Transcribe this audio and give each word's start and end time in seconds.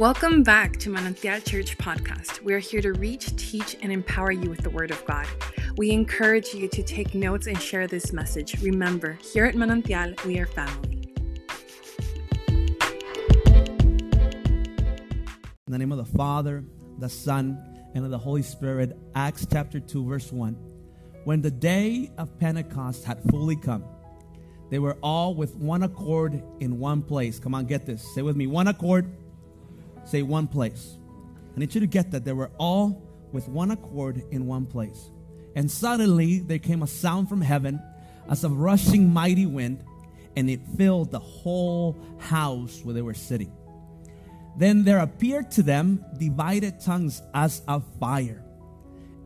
Welcome 0.00 0.42
back 0.42 0.78
to 0.78 0.88
Manantial 0.88 1.44
Church 1.44 1.76
Podcast. 1.76 2.40
We 2.40 2.54
are 2.54 2.58
here 2.58 2.80
to 2.80 2.94
reach, 2.94 3.36
teach, 3.36 3.76
and 3.82 3.92
empower 3.92 4.32
you 4.32 4.48
with 4.48 4.62
the 4.62 4.70
Word 4.70 4.90
of 4.90 5.04
God. 5.04 5.26
We 5.76 5.90
encourage 5.90 6.54
you 6.54 6.68
to 6.68 6.82
take 6.82 7.14
notes 7.14 7.46
and 7.46 7.60
share 7.60 7.86
this 7.86 8.10
message. 8.10 8.62
Remember, 8.62 9.18
here 9.34 9.44
at 9.44 9.56
Manantial, 9.56 10.24
we 10.24 10.38
are 10.38 10.46
family. 10.46 11.12
In 15.66 15.68
the 15.68 15.76
name 15.76 15.92
of 15.92 15.98
the 15.98 16.16
Father, 16.16 16.64
the 16.98 17.10
Son, 17.10 17.62
and 17.94 18.02
of 18.02 18.10
the 18.10 18.16
Holy 18.16 18.40
Spirit, 18.40 18.96
Acts 19.14 19.46
chapter 19.52 19.80
2, 19.80 20.08
verse 20.08 20.32
1. 20.32 20.54
When 21.24 21.42
the 21.42 21.50
day 21.50 22.10
of 22.16 22.38
Pentecost 22.38 23.04
had 23.04 23.22
fully 23.24 23.56
come, 23.56 23.84
they 24.70 24.78
were 24.78 24.96
all 25.02 25.34
with 25.34 25.56
one 25.56 25.82
accord 25.82 26.42
in 26.60 26.78
one 26.78 27.02
place. 27.02 27.38
Come 27.38 27.54
on, 27.54 27.66
get 27.66 27.84
this. 27.84 28.02
Say 28.14 28.22
with 28.22 28.36
me 28.36 28.46
one 28.46 28.68
accord 28.68 29.14
Say 30.04 30.22
one 30.22 30.46
place. 30.46 30.96
I 31.54 31.60
need 31.60 31.74
you 31.74 31.80
to 31.80 31.86
get 31.86 32.10
that. 32.12 32.24
They 32.24 32.32
were 32.32 32.50
all 32.58 33.02
with 33.32 33.48
one 33.48 33.70
accord 33.70 34.22
in 34.30 34.46
one 34.46 34.66
place. 34.66 35.10
And 35.54 35.70
suddenly 35.70 36.40
there 36.40 36.58
came 36.58 36.82
a 36.82 36.86
sound 36.86 37.28
from 37.28 37.40
heaven 37.40 37.80
as 38.28 38.44
of 38.44 38.58
rushing 38.58 39.12
mighty 39.12 39.46
wind, 39.46 39.84
and 40.36 40.48
it 40.48 40.60
filled 40.76 41.10
the 41.10 41.18
whole 41.18 41.96
house 42.18 42.80
where 42.84 42.94
they 42.94 43.02
were 43.02 43.14
sitting. 43.14 43.52
Then 44.56 44.84
there 44.84 44.98
appeared 44.98 45.50
to 45.52 45.62
them 45.62 46.04
divided 46.18 46.80
tongues 46.80 47.22
as 47.34 47.62
of 47.66 47.84
fire, 47.98 48.44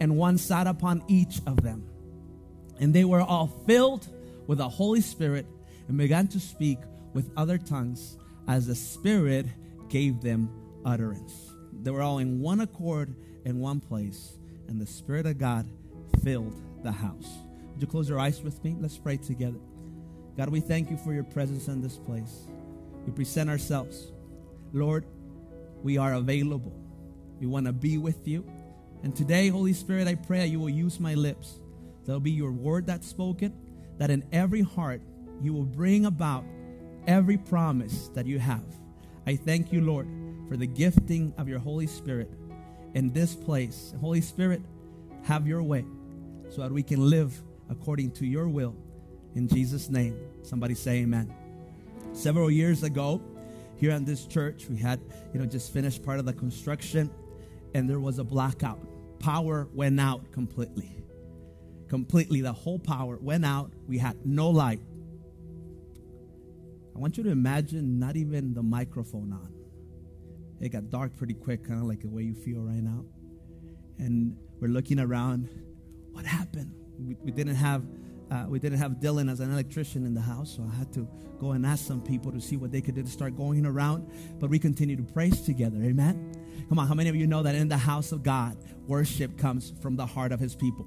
and 0.00 0.16
one 0.16 0.38
sat 0.38 0.66
upon 0.66 1.02
each 1.08 1.40
of 1.46 1.62
them. 1.62 1.88
And 2.78 2.94
they 2.94 3.04
were 3.04 3.20
all 3.20 3.46
filled 3.66 4.08
with 4.46 4.58
the 4.58 4.68
Holy 4.68 5.00
Spirit 5.00 5.46
and 5.88 5.98
began 5.98 6.28
to 6.28 6.40
speak 6.40 6.78
with 7.12 7.30
other 7.36 7.58
tongues 7.58 8.16
as 8.48 8.66
the 8.66 8.74
Spirit 8.74 9.46
gave 9.88 10.20
them 10.22 10.50
utterance. 10.84 11.52
They 11.82 11.90
were 11.90 12.02
all 12.02 12.18
in 12.18 12.40
one 12.40 12.60
accord 12.60 13.14
in 13.44 13.60
one 13.60 13.80
place, 13.80 14.38
and 14.68 14.80
the 14.80 14.86
Spirit 14.86 15.26
of 15.26 15.38
God 15.38 15.68
filled 16.22 16.54
the 16.82 16.92
house. 16.92 17.28
Would 17.72 17.82
you 17.82 17.86
close 17.86 18.08
your 18.08 18.18
eyes 18.18 18.42
with 18.42 18.62
me? 18.64 18.76
Let's 18.78 18.98
pray 18.98 19.16
together. 19.16 19.58
God, 20.36 20.48
we 20.48 20.60
thank 20.60 20.90
you 20.90 20.96
for 20.96 21.12
your 21.12 21.24
presence 21.24 21.68
in 21.68 21.80
this 21.80 21.96
place. 21.96 22.46
We 23.06 23.12
present 23.12 23.50
ourselves. 23.50 24.12
Lord, 24.72 25.04
we 25.82 25.98
are 25.98 26.14
available. 26.14 26.72
We 27.40 27.46
want 27.46 27.66
to 27.66 27.72
be 27.72 27.98
with 27.98 28.26
you. 28.26 28.44
And 29.02 29.14
today, 29.14 29.48
Holy 29.48 29.74
Spirit, 29.74 30.08
I 30.08 30.14
pray 30.14 30.38
that 30.38 30.48
you 30.48 30.58
will 30.58 30.70
use 30.70 30.98
my 30.98 31.14
lips. 31.14 31.60
There'll 32.04 32.20
be 32.20 32.30
your 32.30 32.52
word 32.52 32.86
that's 32.86 33.06
spoken, 33.06 33.52
that 33.98 34.10
in 34.10 34.24
every 34.32 34.62
heart 34.62 35.02
you 35.40 35.52
will 35.52 35.64
bring 35.64 36.06
about 36.06 36.44
every 37.06 37.36
promise 37.36 38.08
that 38.14 38.26
you 38.26 38.38
have. 38.38 38.64
I 39.26 39.36
thank 39.36 39.72
you, 39.72 39.80
Lord, 39.82 40.08
for 40.48 40.56
the 40.56 40.66
gifting 40.66 41.32
of 41.38 41.48
your 41.48 41.58
Holy 41.58 41.86
Spirit 41.86 42.30
in 42.94 43.12
this 43.12 43.34
place. 43.34 43.94
Holy 44.00 44.20
Spirit, 44.20 44.62
have 45.22 45.46
your 45.46 45.62
way 45.62 45.84
so 46.50 46.62
that 46.62 46.72
we 46.72 46.82
can 46.82 47.08
live 47.10 47.42
according 47.70 48.12
to 48.12 48.26
your 48.26 48.48
will. 48.48 48.76
In 49.34 49.48
Jesus' 49.48 49.88
name, 49.88 50.16
somebody 50.42 50.74
say 50.74 50.98
amen. 50.98 51.34
Several 52.12 52.50
years 52.50 52.82
ago, 52.82 53.20
here 53.76 53.90
in 53.90 54.04
this 54.04 54.26
church, 54.26 54.66
we 54.68 54.76
had, 54.76 55.00
you 55.32 55.40
know, 55.40 55.46
just 55.46 55.72
finished 55.72 56.04
part 56.04 56.20
of 56.20 56.26
the 56.26 56.32
construction 56.32 57.10
and 57.74 57.90
there 57.90 57.98
was 57.98 58.18
a 58.18 58.24
blackout. 58.24 58.78
Power 59.18 59.68
went 59.74 59.98
out 59.98 60.30
completely. 60.30 60.90
Completely, 61.88 62.40
the 62.40 62.52
whole 62.52 62.78
power 62.78 63.18
went 63.20 63.44
out. 63.44 63.72
We 63.88 63.98
had 63.98 64.24
no 64.24 64.50
light. 64.50 64.80
I 66.94 66.98
want 66.98 67.16
you 67.16 67.24
to 67.24 67.30
imagine 67.30 67.98
not 67.98 68.16
even 68.16 68.54
the 68.54 68.62
microphone 68.62 69.32
on 69.32 69.53
it 70.64 70.70
got 70.70 70.90
dark 70.90 71.16
pretty 71.16 71.34
quick, 71.34 71.66
kind 71.66 71.80
of 71.80 71.86
like 71.86 72.00
the 72.00 72.08
way 72.08 72.22
you 72.22 72.34
feel 72.34 72.60
right 72.60 72.82
now. 72.82 73.04
And 73.98 74.36
we're 74.60 74.68
looking 74.68 74.98
around. 74.98 75.48
What 76.12 76.24
happened? 76.24 76.72
We, 76.98 77.16
we 77.22 77.30
didn't 77.32 77.56
have 77.56 77.82
uh, 78.30 78.46
we 78.48 78.58
didn't 78.58 78.78
have 78.78 78.92
Dylan 78.92 79.30
as 79.30 79.40
an 79.40 79.52
electrician 79.52 80.06
in 80.06 80.14
the 80.14 80.20
house, 80.20 80.56
so 80.56 80.68
I 80.68 80.74
had 80.74 80.92
to 80.94 81.06
go 81.38 81.52
and 81.52 81.66
ask 81.66 81.86
some 81.86 82.00
people 82.00 82.32
to 82.32 82.40
see 82.40 82.56
what 82.56 82.72
they 82.72 82.80
could 82.80 82.94
do 82.94 83.02
to 83.02 83.08
start 83.08 83.36
going 83.36 83.66
around. 83.66 84.10
But 84.40 84.50
we 84.50 84.58
continue 84.58 84.96
to 84.96 85.02
praise 85.02 85.42
together. 85.42 85.76
Amen. 85.82 86.32
Come 86.68 86.78
on, 86.78 86.88
how 86.88 86.94
many 86.94 87.10
of 87.10 87.16
you 87.16 87.26
know 87.26 87.42
that 87.42 87.54
in 87.54 87.68
the 87.68 87.76
house 87.76 88.12
of 88.12 88.22
God, 88.22 88.56
worship 88.86 89.36
comes 89.36 89.72
from 89.82 89.96
the 89.96 90.06
heart 90.06 90.32
of 90.32 90.40
His 90.40 90.54
people? 90.54 90.86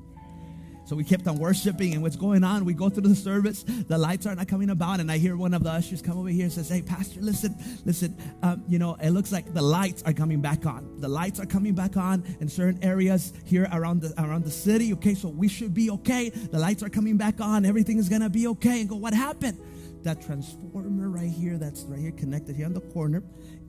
So 0.87 0.95
we 0.95 1.03
kept 1.03 1.27
on 1.27 1.37
worshiping, 1.37 1.95
and 1.95 2.01
what's 2.01 2.15
going 2.15 2.45
on? 2.45 2.63
We 2.63 2.73
go 2.73 2.87
through 2.87 3.09
the 3.09 3.15
service, 3.15 3.63
the 3.63 3.97
lights 3.97 4.25
are 4.25 4.33
not 4.33 4.47
coming 4.47 4.69
about, 4.69 5.01
and 5.01 5.11
I 5.11 5.17
hear 5.17 5.35
one 5.35 5.53
of 5.53 5.61
the 5.61 5.69
ushers 5.69 6.01
come 6.01 6.17
over 6.17 6.29
here 6.29 6.45
and 6.45 6.51
says, 6.51 6.69
"Hey, 6.69 6.81
Pastor, 6.81 7.19
listen, 7.19 7.57
listen. 7.83 8.15
Um, 8.41 8.63
you 8.69 8.79
know, 8.79 8.95
it 8.95 9.09
looks 9.09 9.33
like 9.33 9.53
the 9.53 9.61
lights 9.61 10.01
are 10.03 10.13
coming 10.13 10.39
back 10.39 10.65
on. 10.65 11.01
The 11.01 11.09
lights 11.09 11.41
are 11.41 11.45
coming 11.45 11.75
back 11.75 11.97
on 11.97 12.23
in 12.39 12.47
certain 12.47 12.81
areas 12.81 13.33
here 13.43 13.67
around 13.73 13.99
the 13.99 14.13
around 14.17 14.45
the 14.45 14.49
city. 14.49 14.93
Okay, 14.93 15.13
so 15.13 15.27
we 15.27 15.49
should 15.49 15.73
be 15.73 15.91
okay. 15.91 16.29
The 16.29 16.57
lights 16.57 16.83
are 16.83 16.89
coming 16.89 17.17
back 17.17 17.41
on. 17.41 17.65
Everything 17.65 17.97
is 17.97 18.07
gonna 18.07 18.29
be 18.29 18.47
okay." 18.47 18.79
And 18.79 18.87
go, 18.89 18.95
"What 18.95 19.13
happened?" 19.13 19.57
That 20.03 20.21
transformer 20.21 21.09
right 21.09 21.29
here, 21.29 21.57
that's 21.57 21.83
right 21.83 21.99
here 21.99 22.11
connected 22.11 22.55
here 22.55 22.65
on 22.65 22.73
the 22.73 22.79
corner, 22.79 23.23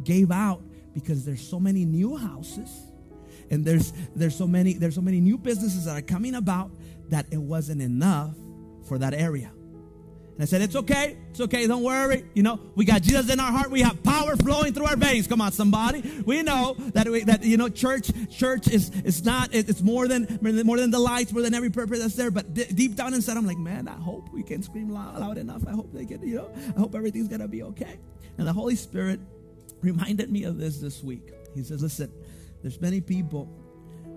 gave 0.05 0.31
out 0.31 0.63
because 0.95 1.25
there's 1.25 1.43
so 1.43 1.59
many 1.59 1.85
new 1.85 2.17
houses 2.17 2.71
and 3.51 3.65
there's 3.65 3.93
there's 4.15 4.37
so 4.37 4.47
many 4.47 4.75
there's 4.75 4.95
so 4.95 5.01
many 5.01 5.21
new 5.21 5.39
businesses 5.39 5.87
that 5.87 5.97
are 5.97 6.03
coming 6.03 6.35
about 6.35 6.71
that 7.11 7.27
it 7.31 7.39
wasn't 7.39 7.83
enough 7.83 8.35
for 8.87 8.99
that 8.99 9.15
area. 9.15 9.51
And 10.39 10.45
I 10.45 10.47
said, 10.47 10.63
It's 10.63 10.77
okay. 10.77 11.17
It's 11.31 11.41
okay. 11.41 11.67
Don't 11.67 11.83
worry. 11.83 12.25
You 12.33 12.45
know, 12.45 12.61
we 12.77 12.85
got 12.85 13.03
Jesus 13.03 13.29
in 13.29 13.41
our 13.41 13.51
heart. 13.51 13.73
We 13.73 13.81
have 13.81 14.01
power 14.05 14.37
flowing 14.37 14.73
through 14.73 14.85
our 14.85 14.97
veins. 14.97 15.27
Come 15.27 15.41
on, 15.41 15.51
somebody. 15.51 16.23
We 16.25 16.45
know 16.45 16.77
that, 16.95 17.09
we, 17.09 17.25
that 17.25 17.43
you 17.43 17.57
know, 17.57 17.69
church 17.69 18.13
church 18.31 18.69
is, 18.69 18.91
is 19.03 19.25
not, 19.25 19.49
it's 19.53 19.83
more 19.83 20.07
than, 20.07 20.39
more 20.41 20.77
than 20.77 20.93
the 20.93 21.01
lights, 21.01 21.33
more 21.33 21.43
than 21.43 21.55
every 21.55 21.71
purpose 21.71 21.99
that's 21.99 22.15
there. 22.15 22.31
But 22.31 22.55
d- 22.55 22.67
deep 22.73 22.95
down 22.95 23.15
inside, 23.15 23.37
I'm 23.37 23.47
like, 23.47 23.59
Man, 23.59 23.89
I 23.89 23.97
hope 23.97 24.33
we 24.33 24.45
can 24.45 24.63
scream 24.63 24.91
loud, 24.91 25.19
loud 25.19 25.39
enough. 25.39 25.67
I 25.67 25.73
hope 25.73 25.93
they 25.93 26.05
get, 26.05 26.23
you 26.23 26.37
know, 26.37 26.51
I 26.77 26.79
hope 26.79 26.95
everything's 26.95 27.27
going 27.27 27.41
to 27.41 27.49
be 27.49 27.65
okay. 27.65 27.99
And 28.39 28.47
the 28.47 28.53
Holy 28.53 28.77
Spirit 28.77 29.19
reminded 29.81 30.31
me 30.31 30.45
of 30.45 30.57
this 30.57 30.79
this 30.79 31.03
week. 31.03 31.33
He 31.57 31.65
says, 31.65 31.83
Listen, 31.83 32.13
there's 32.63 32.81
many 32.81 33.01
people 33.01 33.53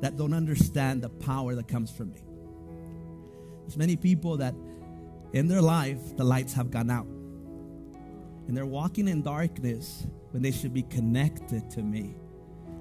that 0.02 0.18
don't 0.18 0.34
understand 0.36 1.02
the 1.02 1.10
power 1.10 1.56
that 1.56 1.68
comes 1.68 1.90
from 1.90 2.12
me. 2.12 2.22
There's 3.72 3.78
many 3.78 3.96
people 3.96 4.36
that 4.36 4.54
in 5.32 5.48
their 5.48 5.62
life, 5.62 6.18
the 6.18 6.26
lights 6.26 6.52
have 6.56 6.72
gone 6.72 6.90
out. 6.90 7.06
And 7.06 8.58
they're 8.58 8.66
walking 8.66 9.08
in 9.08 9.22
darkness 9.22 10.06
when 10.32 10.44
they 10.44 10.52
should 10.52 10.74
be 10.74 10.82
connected 10.84 11.70
to 11.72 11.82
me 11.82 12.16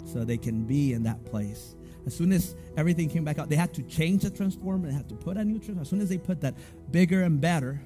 so 0.05 0.25
they 0.25 0.37
can 0.37 0.65
be 0.65 0.93
in 0.93 1.05
that 1.05 1.25
place. 1.25 1.77
As 2.07 2.17
soon 2.17 2.33
as 2.33 2.57
everything 2.77 3.09
came 3.09 3.25
back 3.25 3.39
out, 3.39 3.49
they 3.49 3.55
had 3.55 3.73
to 3.75 3.85
change 3.85 4.23
the 4.23 4.31
transformer, 4.31 4.89
they 4.89 4.93
had 4.93 5.09
to 5.11 5.15
put 5.15 5.37
a 5.37 5.45
new 5.45 5.61
transformer. 5.61 5.83
As 5.83 5.89
soon 5.89 6.01
as 6.01 6.09
they 6.09 6.19
put 6.19 6.41
that 6.41 6.57
bigger 6.91 7.23
and 7.23 7.41
better, 7.41 7.81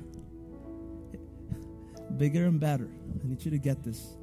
bigger 2.16 2.47
and 2.47 2.59
better, 2.59 2.88
I 3.22 3.28
need 3.28 3.44
you 3.44 3.50
to 3.50 3.59
get 3.59 3.84
this. 3.84 4.16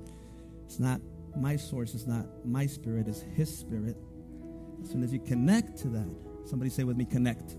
It's 0.66 0.80
not 0.80 1.02
my 1.38 1.56
source, 1.56 1.94
it's 1.94 2.08
not 2.08 2.26
my 2.44 2.66
spirit, 2.66 3.08
it's 3.08 3.22
His 3.22 3.56
spirit. 3.56 3.96
As 4.82 4.90
soon 4.90 5.04
as 5.04 5.14
you 5.14 5.20
connect 5.20 5.78
to 5.84 5.90
that, 5.90 6.10
somebody 6.46 6.72
say 6.72 6.84
with 6.84 6.98
me, 6.98 7.06
connect. 7.06 7.58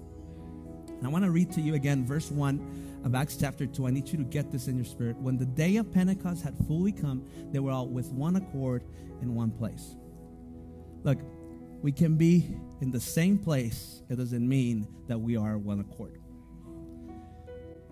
And 1.02 1.08
I 1.08 1.10
want 1.10 1.24
to 1.24 1.32
read 1.32 1.50
to 1.54 1.60
you 1.60 1.74
again 1.74 2.06
verse 2.06 2.30
1 2.30 3.02
of 3.04 3.16
Acts 3.16 3.36
chapter 3.36 3.66
2. 3.66 3.88
I 3.88 3.90
need 3.90 4.08
you 4.08 4.18
to 4.18 4.22
get 4.22 4.52
this 4.52 4.68
in 4.68 4.76
your 4.76 4.84
spirit. 4.84 5.16
When 5.16 5.36
the 5.36 5.44
day 5.44 5.74
of 5.78 5.92
Pentecost 5.92 6.44
had 6.44 6.56
fully 6.68 6.92
come, 6.92 7.26
they 7.50 7.58
were 7.58 7.72
all 7.72 7.88
with 7.88 8.12
one 8.12 8.36
accord 8.36 8.84
in 9.20 9.34
one 9.34 9.50
place. 9.50 9.96
Look, 11.02 11.18
we 11.82 11.90
can 11.90 12.14
be 12.14 12.54
in 12.80 12.92
the 12.92 13.00
same 13.00 13.36
place. 13.36 14.00
It 14.08 14.14
doesn't 14.14 14.48
mean 14.48 14.86
that 15.08 15.18
we 15.18 15.36
are 15.36 15.58
one 15.58 15.80
accord. 15.80 16.20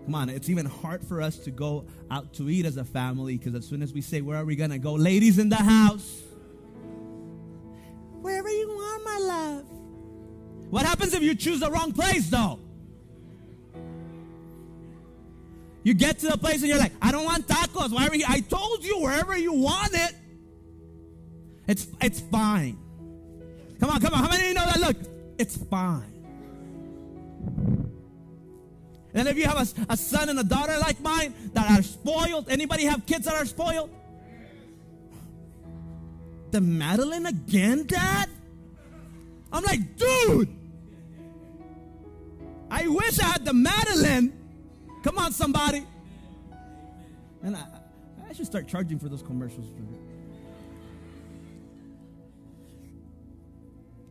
Come 0.05 0.15
on, 0.15 0.29
it's 0.29 0.47
even 0.47 0.65
hard 0.65 1.05
for 1.05 1.21
us 1.21 1.37
to 1.39 1.51
go 1.51 1.87
out 2.09 2.31
to 2.35 2.49
eat 2.49 2.65
as 2.65 2.77
a 2.77 2.85
family 2.85 3.37
because 3.37 3.55
as 3.55 3.67
soon 3.67 3.81
as 3.81 3.91
we 3.91 3.99
say, 3.99 4.21
Where 4.21 4.37
are 4.37 4.45
we 4.45 4.55
going 4.55 4.69
to 4.69 4.79
go? 4.79 4.93
Ladies 4.93 5.37
in 5.37 5.49
the 5.49 5.57
house. 5.57 6.21
Wherever 8.21 8.49
you 8.49 8.69
are, 8.69 8.99
my 8.99 9.17
love. 9.17 9.65
What 10.69 10.85
happens 10.85 11.13
if 11.13 11.21
you 11.21 11.35
choose 11.35 11.59
the 11.59 11.69
wrong 11.69 11.91
place, 11.91 12.29
though? 12.29 12.61
You 15.83 15.93
get 15.93 16.19
to 16.19 16.27
the 16.27 16.37
place 16.37 16.61
and 16.61 16.67
you're 16.67 16.77
like, 16.77 16.93
I 17.01 17.11
don't 17.11 17.25
want 17.25 17.47
tacos. 17.47 17.91
Wherever 17.91 18.15
you, 18.15 18.25
I 18.27 18.41
told 18.41 18.83
you 18.83 18.99
wherever 18.99 19.37
you 19.37 19.53
want 19.53 19.93
it. 19.93 20.15
It's 21.67 21.87
it's 22.01 22.19
fine. 22.19 22.77
Come 23.79 23.89
on, 23.89 23.99
come 23.99 24.13
on. 24.13 24.23
How 24.23 24.29
many 24.29 24.43
of 24.43 24.47
you 24.49 24.53
know 24.53 24.65
that? 24.65 24.79
Look, 24.79 24.97
it's 25.39 25.57
fine. 25.57 26.11
And 29.13 29.27
if 29.27 29.37
you 29.37 29.45
have 29.45 29.57
a, 29.57 29.93
a 29.93 29.97
son 29.97 30.29
and 30.29 30.39
a 30.39 30.43
daughter 30.43 30.77
like 30.79 31.01
mine 31.01 31.33
that 31.53 31.69
are 31.71 31.83
spoiled, 31.83 32.49
anybody 32.49 32.85
have 32.85 33.05
kids 33.05 33.25
that 33.25 33.33
are 33.33 33.45
spoiled? 33.45 33.89
The 36.51 36.61
Madeline 36.61 37.25
again, 37.25 37.87
Dad? 37.87 38.29
I'm 39.51 39.63
like, 39.63 39.97
dude. 39.97 40.49
I 42.69 42.87
wish 42.87 43.19
I 43.19 43.25
had 43.25 43.45
the 43.45 43.53
Madeline 43.53 44.40
Come 45.03 45.17
on, 45.17 45.31
somebody. 45.31 45.85
And 47.43 47.55
I, 47.55 47.65
I 48.29 48.33
should 48.33 48.45
start 48.45 48.67
charging 48.67 48.99
for 48.99 49.09
those 49.09 49.23
commercials. 49.23 49.65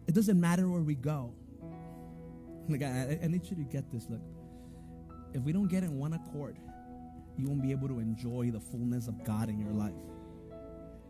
It 0.07 0.15
doesn't 0.15 0.41
matter 0.41 0.69
where 0.69 0.81
we 0.81 0.97
go. 0.97 1.33
Look, 2.69 2.83
I, 2.83 3.19
I 3.23 3.27
need 3.29 3.45
you 3.49 3.57
to 3.57 3.63
get 3.63 3.91
this. 3.93 4.07
Look, 4.11 4.21
if 5.33 5.43
we 5.43 5.53
don't 5.53 5.69
get 5.69 5.85
in 5.85 5.99
one 5.99 6.13
accord, 6.15 6.57
you 7.39 7.47
won't 7.47 7.63
be 7.63 7.71
able 7.71 7.89
to 7.89 8.01
enjoy 8.01 8.51
the 8.51 8.61
fullness 8.61 9.07
of 9.07 9.25
God 9.25 9.49
in 9.49 9.61
your 9.61 9.73
life. 9.73 9.95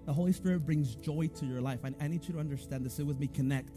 The 0.05 0.13
Holy 0.13 0.33
Spirit 0.33 0.67
brings 0.67 0.95
joy 0.97 1.29
to 1.39 1.47
your 1.47 1.61
life. 1.61 1.81
I, 1.85 1.93
I 2.01 2.09
need 2.09 2.27
you 2.27 2.35
to 2.35 2.41
understand 2.41 2.85
this. 2.85 2.95
Sit 2.95 3.07
with 3.07 3.19
me, 3.19 3.27
connect. 3.27 3.71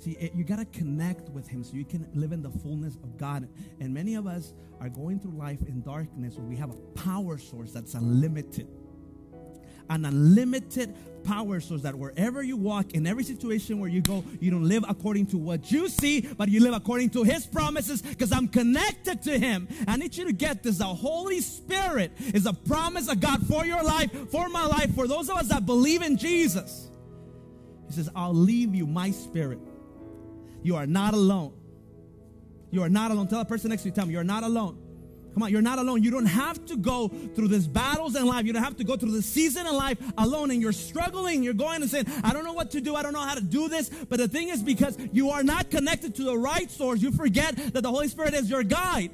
See, 0.00 0.12
it, 0.12 0.34
you 0.34 0.44
got 0.44 0.58
to 0.58 0.64
connect 0.64 1.28
with 1.28 1.46
Him 1.46 1.62
so 1.62 1.74
you 1.74 1.84
can 1.84 2.08
live 2.14 2.32
in 2.32 2.42
the 2.42 2.50
fullness 2.50 2.96
of 2.96 3.16
God. 3.18 3.48
And 3.80 3.94
many 3.94 4.14
of 4.14 4.26
us 4.26 4.54
are 4.80 4.88
going 4.88 5.20
through 5.20 5.32
life 5.32 5.60
in 5.66 5.82
darkness 5.82 6.36
where 6.36 6.46
we 6.46 6.56
have 6.56 6.70
a 6.70 6.78
power 6.98 7.38
source 7.38 7.72
that's 7.72 7.94
unlimited 7.94 8.66
an 9.90 10.04
unlimited 10.04 10.94
power 11.24 11.60
source 11.60 11.82
that 11.82 11.94
wherever 11.94 12.42
you 12.42 12.56
walk, 12.56 12.92
in 12.92 13.06
every 13.06 13.24
situation 13.24 13.78
where 13.78 13.90
you 13.90 14.00
go, 14.00 14.24
you 14.40 14.50
don't 14.50 14.66
live 14.66 14.84
according 14.88 15.26
to 15.26 15.36
what 15.36 15.70
you 15.70 15.88
see, 15.88 16.20
but 16.20 16.48
you 16.48 16.60
live 16.60 16.72
according 16.72 17.10
to 17.10 17.24
His 17.24 17.44
promises 17.44 18.00
because 18.00 18.32
I'm 18.32 18.48
connected 18.48 19.20
to 19.22 19.38
Him. 19.38 19.68
I 19.86 19.96
need 19.96 20.16
you 20.16 20.24
to 20.26 20.32
get 20.32 20.62
this. 20.62 20.78
The 20.78 20.84
Holy 20.84 21.40
Spirit 21.40 22.12
is 22.32 22.46
a 22.46 22.52
promise 22.52 23.08
of 23.08 23.20
God 23.20 23.44
for 23.46 23.66
your 23.66 23.82
life, 23.82 24.12
for 24.30 24.48
my 24.48 24.64
life, 24.64 24.94
for 24.94 25.06
those 25.08 25.28
of 25.28 25.36
us 25.36 25.48
that 25.48 25.66
believe 25.66 26.02
in 26.02 26.16
Jesus. 26.16 26.88
He 27.88 27.94
says, 27.94 28.08
I'll 28.14 28.32
leave 28.32 28.74
you 28.74 28.86
my 28.86 29.10
spirit. 29.10 29.58
You 30.62 30.76
are 30.76 30.86
not 30.86 31.14
alone. 31.14 31.54
You 32.70 32.82
are 32.82 32.88
not 32.88 33.10
alone. 33.10 33.28
Tell 33.28 33.40
a 33.40 33.44
person 33.44 33.70
next 33.70 33.82
to 33.82 33.88
you, 33.88 33.94
tell 33.94 34.06
me, 34.06 34.12
you're 34.12 34.24
not 34.24 34.44
alone. 34.44 34.78
Come 35.34 35.44
on, 35.44 35.50
you're 35.50 35.62
not 35.62 35.78
alone. 35.78 36.02
You 36.02 36.10
don't 36.10 36.26
have 36.26 36.64
to 36.66 36.76
go 36.76 37.08
through 37.08 37.48
these 37.48 37.68
battles 37.68 38.16
in 38.16 38.26
life. 38.26 38.46
You 38.46 38.52
don't 38.52 38.64
have 38.64 38.76
to 38.78 38.84
go 38.84 38.96
through 38.96 39.12
the 39.12 39.22
season 39.22 39.66
in 39.66 39.74
life 39.74 39.98
alone. 40.18 40.50
And 40.50 40.60
you're 40.60 40.72
struggling. 40.72 41.44
You're 41.44 41.54
going 41.54 41.82
and 41.82 41.90
saying, 41.90 42.06
I 42.24 42.32
don't 42.32 42.44
know 42.44 42.52
what 42.52 42.72
to 42.72 42.80
do. 42.80 42.96
I 42.96 43.02
don't 43.02 43.12
know 43.12 43.20
how 43.20 43.34
to 43.34 43.40
do 43.40 43.68
this. 43.68 43.88
But 43.88 44.18
the 44.18 44.26
thing 44.26 44.48
is, 44.48 44.62
because 44.62 44.98
you 45.12 45.30
are 45.30 45.44
not 45.44 45.70
connected 45.70 46.16
to 46.16 46.24
the 46.24 46.36
right 46.36 46.68
source, 46.70 47.00
you 47.00 47.12
forget 47.12 47.56
that 47.56 47.82
the 47.82 47.90
Holy 47.90 48.08
Spirit 48.08 48.34
is 48.34 48.50
your 48.50 48.64
guide. 48.64 49.12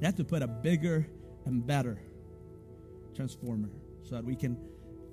You 0.00 0.06
have 0.06 0.16
to 0.16 0.24
put 0.24 0.42
a 0.42 0.48
bigger 0.48 1.06
and 1.44 1.66
better 1.66 2.00
transformer 3.14 3.68
so 4.02 4.14
that 4.14 4.24
we 4.24 4.34
can 4.34 4.56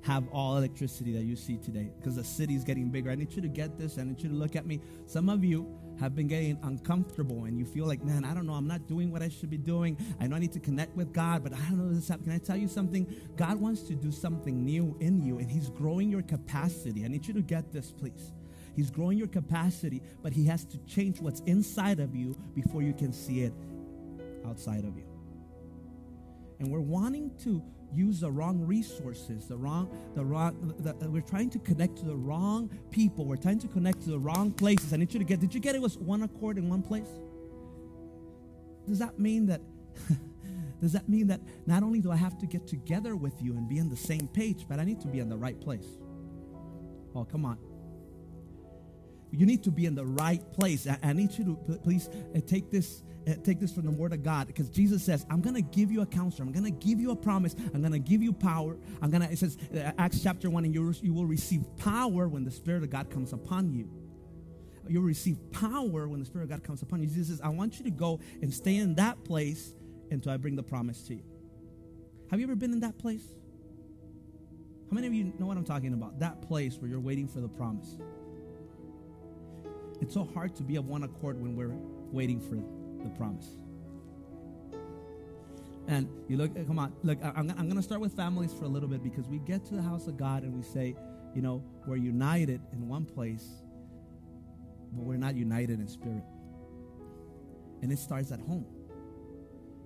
have 0.01 0.28
all 0.31 0.57
electricity 0.57 1.12
that 1.13 1.24
you 1.24 1.36
see 1.36 1.57
today 1.57 1.92
because 1.98 2.16
the 2.16 2.24
city 2.24 2.56
is 2.56 2.63
getting 2.63 2.90
bigger. 2.90 3.10
I 3.10 3.16
need 3.16 3.34
you 3.34 3.42
to 3.42 3.48
get 3.48 3.78
this. 3.78 3.98
I 3.98 4.04
need 4.04 4.22
you 4.22 4.30
to 4.30 4.36
look 4.36 4.56
at 4.56 4.66
me. 4.66 4.80
Some 5.06 5.30
of 5.30 5.44
you 5.44 5.68
have 6.00 6.16
been 6.16 6.28
getting 6.28 6.57
uncomfortable 6.63 7.46
and 7.46 7.60
you 7.60 7.66
feel 7.66 7.86
like, 7.86 8.04
man, 8.04 8.24
I 8.24 8.34
don't 8.34 8.46
know, 8.46 8.54
I'm 8.54 8.68
not 8.68 8.88
doing 8.88 9.12
what 9.12 9.22
I 9.22 9.30
should 9.30 9.50
be 9.50 9.57
doing. 9.57 9.98
I 10.19 10.28
know 10.28 10.38
I 10.38 10.40
need 10.40 10.54
to 10.54 10.60
connect 10.60 10.96
with 10.96 11.12
God, 11.12 11.44
but 11.44 11.54
I 11.54 11.57
don't 11.69 11.78
know 11.78 11.94
this 11.94 12.07
happening. 12.07 12.30
Can 12.30 12.42
I 12.42 12.46
tell 12.46 12.56
you 12.57 12.68
something? 12.68 13.06
God 13.36 13.60
wants 13.60 13.81
to 13.84 13.96
do 13.96 14.12
something 14.12 14.63
new 14.63 14.96
in 15.01 15.22
you 15.22 15.40
and 15.40 15.51
He's 15.51 15.69
growing 15.69 16.10
your 16.10 16.22
capacity. 16.22 17.04
I 17.04 17.10
need 17.10 17.28
you 17.28 17.34
to 17.34 17.42
get 17.42 17.74
this, 17.74 17.92
please. 17.92 18.31
He's 18.75 18.92
growing 18.92 19.18
your 19.18 19.28
capacity, 19.28 20.02
but 20.24 20.31
He 20.31 20.45
has 20.45 20.63
to 20.66 20.78
change 20.80 21.19
what's 21.19 21.42
inside 21.42 22.00
of 22.00 22.16
you 22.16 22.38
before 22.56 22.81
you 22.81 22.94
can 22.94 23.12
see 23.12 23.42
it 23.42 23.54
outside 24.45 24.86
of 24.86 24.95
you. 24.95 25.04
And 26.60 26.72
we're 26.72 26.80
wanting 26.80 27.31
to 27.44 27.62
use 27.94 28.20
the 28.20 28.32
wrong 28.32 28.60
resources, 28.66 29.48
the 29.48 29.58
wrong, 29.58 29.90
the 30.16 30.24
wrong, 30.24 30.74
the, 30.80 31.10
we're 31.10 31.22
trying 31.22 31.50
to 31.52 31.60
connect 31.60 31.98
to 31.98 32.06
the 32.06 32.16
wrong 32.16 32.70
people. 32.92 33.26
We're 33.26 33.36
trying 33.36 33.60
to 33.60 33.68
connect 33.68 34.02
to 34.04 34.12
the 34.12 34.20
wrong 34.20 34.52
places. 34.52 34.94
I 34.94 34.98
need 34.98 35.14
you 35.14 35.20
to 35.20 35.26
get, 35.26 35.40
did 35.40 35.54
you 35.54 35.60
get 35.60 35.76
it 35.76 35.82
was 35.82 35.98
one 35.98 36.24
accord 36.24 36.58
in 36.58 36.70
one 36.70 36.82
place? 36.82 37.10
Does 38.88 39.00
that 39.00 39.20
mean 39.20 39.48
that, 39.48 39.62
does 40.82 40.94
that 40.94 41.08
mean 41.10 41.28
that 41.28 41.42
not 41.66 41.84
only 41.84 42.00
do 42.02 42.12
I 42.12 42.16
have 42.16 42.38
to 42.40 42.46
get 42.46 42.68
together 42.68 43.16
with 43.16 43.42
you 43.42 43.54
and 43.54 43.68
be 43.68 43.80
on 43.80 43.90
the 43.90 43.98
same 43.98 44.28
page, 44.28 44.66
but 44.68 44.80
I 44.80 44.84
need 44.84 45.02
to 45.02 45.08
be 45.08 45.20
in 45.20 45.30
the 45.30 45.38
right 45.38 45.60
place? 45.60 45.88
Oh, 47.16 47.26
come 47.26 47.46
on. 47.46 47.58
You 49.31 49.46
need 49.46 49.64
to 49.64 49.72
be 49.72 49.86
in 49.86 49.96
the 49.96 50.06
right 50.06 50.42
place. 50.54 50.88
I, 50.88 50.98
I 51.04 51.14
need 51.14 51.38
you 51.38 51.46
to 51.46 51.78
please 51.84 52.10
uh, 52.36 52.40
take 52.46 52.72
this 52.72 53.04
uh, 53.28 53.34
take 53.44 53.60
this 53.60 53.72
from 53.72 53.86
the 53.86 53.92
word 53.92 54.14
of 54.14 54.24
God 54.24 54.48
because 54.48 54.70
Jesus 54.70 55.04
says, 55.04 55.26
I'm 55.30 55.42
going 55.42 55.56
to 55.56 55.62
give 55.62 55.92
you 55.92 56.02
a 56.02 56.06
counselor. 56.06 56.46
I'm 56.46 56.52
going 56.52 56.64
to 56.64 56.72
give 56.72 57.00
you 57.00 57.12
a 57.12 57.16
promise. 57.16 57.56
I'm 57.74 57.81
going 57.81 57.94
to 57.94 58.00
give 58.00 58.24
you 58.24 58.34
power. 58.34 58.78
I'm 59.02 59.12
going 59.12 59.22
to, 59.22 59.31
it 59.31 59.38
says, 59.38 59.58
uh, 59.76 59.92
Acts 59.98 60.24
chapter 60.24 60.50
1, 60.50 60.66
and 60.66 60.74
you, 60.74 60.94
you 61.02 61.14
will 61.14 61.26
receive 61.26 61.64
power 61.78 62.28
when 62.28 62.44
the 62.44 62.52
Spirit 62.52 62.84
of 62.84 62.90
God 62.90 63.10
comes 63.10 63.34
upon 63.34 63.74
you. 63.74 63.90
You'll 64.88 65.04
receive 65.04 65.38
power 65.52 66.08
when 66.08 66.20
the 66.20 66.26
Spirit 66.26 66.46
of 66.46 66.50
God 66.50 66.64
comes 66.64 66.81
upon 66.81 67.02
you. 67.02 67.08
Jesus 67.08 67.28
says, 67.28 67.42
I 67.42 67.50
want 67.50 67.78
you 67.78 67.84
to 67.86 67.92
go 67.92 68.20
and 68.42 68.52
stay 68.52 68.78
in 68.78 68.96
that 68.96 69.24
place 69.24 69.76
until 70.10 70.31
I 70.31 70.38
bring 70.38 70.56
the 70.56 70.64
promise 70.64 71.04
to 71.04 71.16
you. 71.16 71.24
Have 72.31 72.40
you 72.40 72.46
ever 72.46 72.56
been 72.56 72.74
in 72.74 72.80
that 72.80 72.98
place? 72.98 73.24
How 74.90 74.96
many 74.96 75.06
of 75.06 75.14
you 75.14 75.34
know 75.38 75.46
what 75.46 75.58
I'm 75.58 75.66
talking 75.66 75.94
about? 75.94 76.20
That 76.20 76.42
place 76.42 76.78
where 76.80 76.90
you're 76.90 77.00
waiting 77.00 77.28
for 77.28 77.42
the 77.42 77.48
promise. 77.48 77.98
It's 80.01 80.13
so 80.13 80.24
hard 80.34 80.56
to 80.56 80.63
be 80.63 80.75
of 80.78 80.88
one 80.88 81.04
accord 81.04 81.42
when 81.42 81.56
we're 81.56 81.75
waiting 82.12 82.40
for 82.40 82.56
the 83.04 83.10
promise. 83.18 83.57
And 85.88 86.07
you 86.28 86.38
look, 86.38 86.51
eh, 86.56 86.63
come 86.66 86.78
on, 86.78 86.94
look, 87.04 87.18
I'm, 87.24 87.50
I'm 87.50 87.66
going 87.66 87.75
to 87.75 87.81
start 87.81 88.00
with 88.00 88.16
families 88.16 88.54
for 88.54 88.66
a 88.66 88.68
little 88.68 88.88
bit 88.88 89.04
because 89.04 89.28
we 89.28 89.40
get 89.40 89.66
to 89.66 89.75
the 89.75 89.81
house 89.81 90.07
of 90.07 90.18
God 90.18 90.44
and 90.44 90.54
we 90.54 90.62
say, 90.62 90.96
you 91.36 91.42
know, 91.42 91.63
we're 91.88 91.98
united 91.98 92.62
in 92.74 92.88
one 92.88 93.06
place, 93.06 93.46
but 94.94 95.04
we're 95.04 95.18
not 95.18 95.36
united 95.36 95.80
in 95.80 95.88
spirit. 95.88 96.24
And 97.81 97.92
it 97.92 97.98
starts 97.98 98.31
at 98.31 98.40
home. 98.40 98.66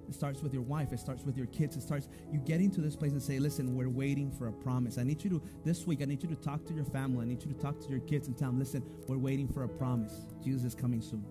It 0.07 0.15
starts 0.15 0.41
with 0.41 0.53
your 0.53 0.63
wife. 0.63 0.91
It 0.91 0.99
starts 0.99 1.23
with 1.23 1.37
your 1.37 1.47
kids. 1.47 1.75
It 1.75 1.81
starts 1.81 2.09
you 2.31 2.39
getting 2.39 2.69
to 2.71 2.81
this 2.81 2.95
place 2.95 3.11
and 3.11 3.21
say, 3.21 3.39
listen, 3.39 3.75
we're 3.75 3.89
waiting 3.89 4.31
for 4.31 4.47
a 4.47 4.51
promise. 4.51 4.97
I 4.97 5.03
need 5.03 5.23
you 5.23 5.29
to, 5.31 5.41
this 5.63 5.87
week, 5.87 6.01
I 6.01 6.05
need 6.05 6.23
you 6.23 6.29
to 6.29 6.35
talk 6.35 6.65
to 6.65 6.73
your 6.73 6.85
family. 6.85 7.25
I 7.25 7.27
need 7.27 7.43
you 7.43 7.51
to 7.53 7.59
talk 7.59 7.79
to 7.81 7.89
your 7.89 8.01
kids 8.01 8.27
and 8.27 8.37
tell 8.37 8.49
them, 8.49 8.59
listen, 8.59 8.83
we're 9.07 9.17
waiting 9.17 9.47
for 9.47 9.63
a 9.63 9.69
promise. 9.69 10.25
Jesus 10.43 10.63
is 10.65 10.75
coming 10.75 11.01
soon. 11.01 11.25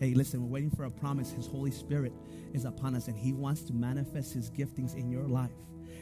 Hey, 0.00 0.14
listen, 0.14 0.42
we're 0.42 0.48
waiting 0.48 0.70
for 0.70 0.84
a 0.84 0.90
promise. 0.90 1.32
His 1.32 1.46
Holy 1.46 1.72
Spirit 1.72 2.12
is 2.52 2.64
upon 2.64 2.94
us, 2.94 3.08
and 3.08 3.16
He 3.16 3.32
wants 3.32 3.62
to 3.62 3.72
manifest 3.72 4.32
His 4.32 4.50
giftings 4.50 4.94
in 4.94 5.10
your 5.10 5.24
life. 5.24 5.50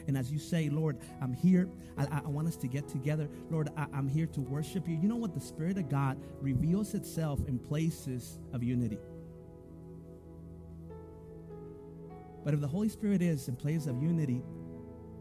And 0.07 0.17
as 0.17 0.31
you 0.31 0.39
say, 0.39 0.69
Lord, 0.69 0.97
I'm 1.21 1.33
here. 1.33 1.67
I, 1.97 2.21
I 2.23 2.27
want 2.27 2.47
us 2.47 2.55
to 2.57 2.67
get 2.67 2.87
together. 2.87 3.27
Lord, 3.49 3.69
I, 3.75 3.87
I'm 3.93 4.07
here 4.07 4.27
to 4.27 4.41
worship 4.41 4.87
you. 4.87 4.97
You 4.97 5.09
know 5.09 5.15
what? 5.15 5.33
The 5.33 5.41
Spirit 5.41 5.77
of 5.77 5.89
God 5.89 6.17
reveals 6.41 6.93
itself 6.93 7.39
in 7.47 7.59
places 7.59 8.39
of 8.53 8.63
unity. 8.63 8.99
But 12.47 12.53
if 12.53 12.61
the 12.61 12.67
Holy 12.67 12.87
Spirit 12.87 13.21
is 13.21 13.49
in 13.49 13.57
places 13.57 13.87
of 13.87 14.01
unity, 14.01 14.41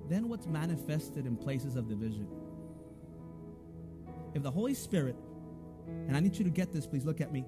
then 0.09 0.29
what's 0.29 0.47
manifested 0.47 1.27
in 1.27 1.37
places 1.37 1.75
of 1.75 1.89
division? 1.89 2.29
If 4.33 4.45
the 4.45 4.50
Holy 4.53 4.75
Spirit, 4.75 5.17
and 6.07 6.17
I 6.17 6.21
need 6.21 6.37
you 6.37 6.45
to 6.45 6.50
get 6.50 6.73
this, 6.73 6.87
please 6.87 7.05
look 7.05 7.21
at 7.21 7.33
me 7.33 7.45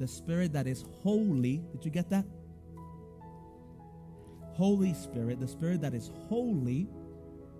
the 0.00 0.08
Spirit 0.08 0.52
that 0.54 0.66
is 0.66 0.84
holy. 1.04 1.62
Did 1.70 1.84
you 1.84 1.92
get 1.92 2.10
that? 2.10 2.24
Holy 4.54 4.94
Spirit, 4.94 5.38
the 5.38 5.46
Spirit 5.46 5.80
that 5.82 5.94
is 5.94 6.10
holy, 6.28 6.88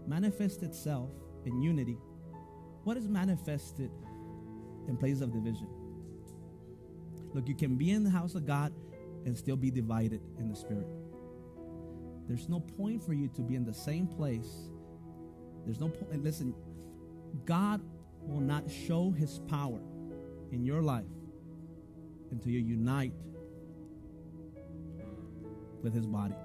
manifests 0.09 0.65
itself 0.65 1.11
in 1.45 1.63
unity. 1.63 1.99
What 2.83 2.97
is 2.97 3.07
manifested 3.07 3.93
in 4.89 4.97
places 4.97 5.21
of 5.21 5.33
division? 5.33 5.69
Look, 7.33 7.47
you 7.47 7.55
can 7.55 7.77
be 7.77 7.93
in 7.93 8.03
the 8.03 8.11
house 8.11 8.35
of 8.35 8.45
God 8.45 8.73
and 9.25 9.39
still 9.39 9.55
be 9.55 9.71
divided 9.71 10.21
in 10.41 10.49
the 10.49 10.57
Spirit. 10.57 10.89
There's 12.31 12.49
no 12.49 12.61
point 12.61 13.03
for 13.03 13.13
you 13.13 13.27
to 13.35 13.43
be 13.43 13.57
in 13.57 13.65
the 13.65 13.75
same 13.75 14.07
place. 14.07 14.47
There's 15.65 15.81
no 15.81 15.89
point. 15.89 16.23
Listen, 16.23 16.55
God 17.45 17.81
will 18.21 18.39
not 18.39 18.71
show 18.71 19.11
his 19.11 19.41
power 19.49 19.81
in 20.53 20.65
your 20.65 20.81
life 20.81 21.11
until 22.31 22.53
you 22.53 22.61
unite 22.61 23.13
with 25.83 25.93
his 25.93 26.07
body. 26.07 26.37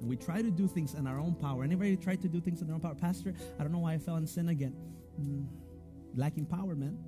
And 0.00 0.08
we 0.08 0.16
try 0.16 0.42
to 0.42 0.50
do 0.50 0.66
things 0.66 0.94
in 0.94 1.06
our 1.06 1.20
own 1.20 1.36
power. 1.36 1.62
Anybody 1.62 1.96
try 1.96 2.16
to 2.16 2.28
do 2.28 2.40
things 2.40 2.60
in 2.60 2.66
their 2.66 2.74
own 2.74 2.80
power? 2.80 2.96
Pastor, 2.96 3.34
I 3.56 3.62
don't 3.62 3.70
know 3.70 3.78
why 3.78 3.92
I 3.92 3.98
fell 3.98 4.16
in 4.16 4.26
sin 4.26 4.48
again. 4.48 4.74
Mm, 5.22 5.46
lacking 6.16 6.46
power, 6.46 6.74
man. 6.74 6.98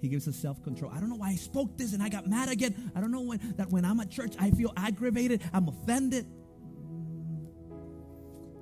He 0.00 0.08
gives 0.08 0.26
us 0.28 0.36
self 0.36 0.62
control. 0.62 0.90
I 0.94 1.00
don't 1.00 1.10
know 1.10 1.16
why 1.16 1.30
I 1.30 1.36
spoke 1.36 1.76
this 1.76 1.92
and 1.92 2.02
I 2.02 2.08
got 2.08 2.26
mad 2.26 2.48
again. 2.48 2.92
I 2.94 3.00
don't 3.00 3.12
know 3.12 3.22
when 3.22 3.54
that 3.56 3.70
when 3.70 3.84
I'm 3.84 4.00
at 4.00 4.10
church 4.10 4.34
I 4.38 4.50
feel 4.50 4.72
aggravated. 4.76 5.42
I'm 5.52 5.68
offended. 5.68 6.26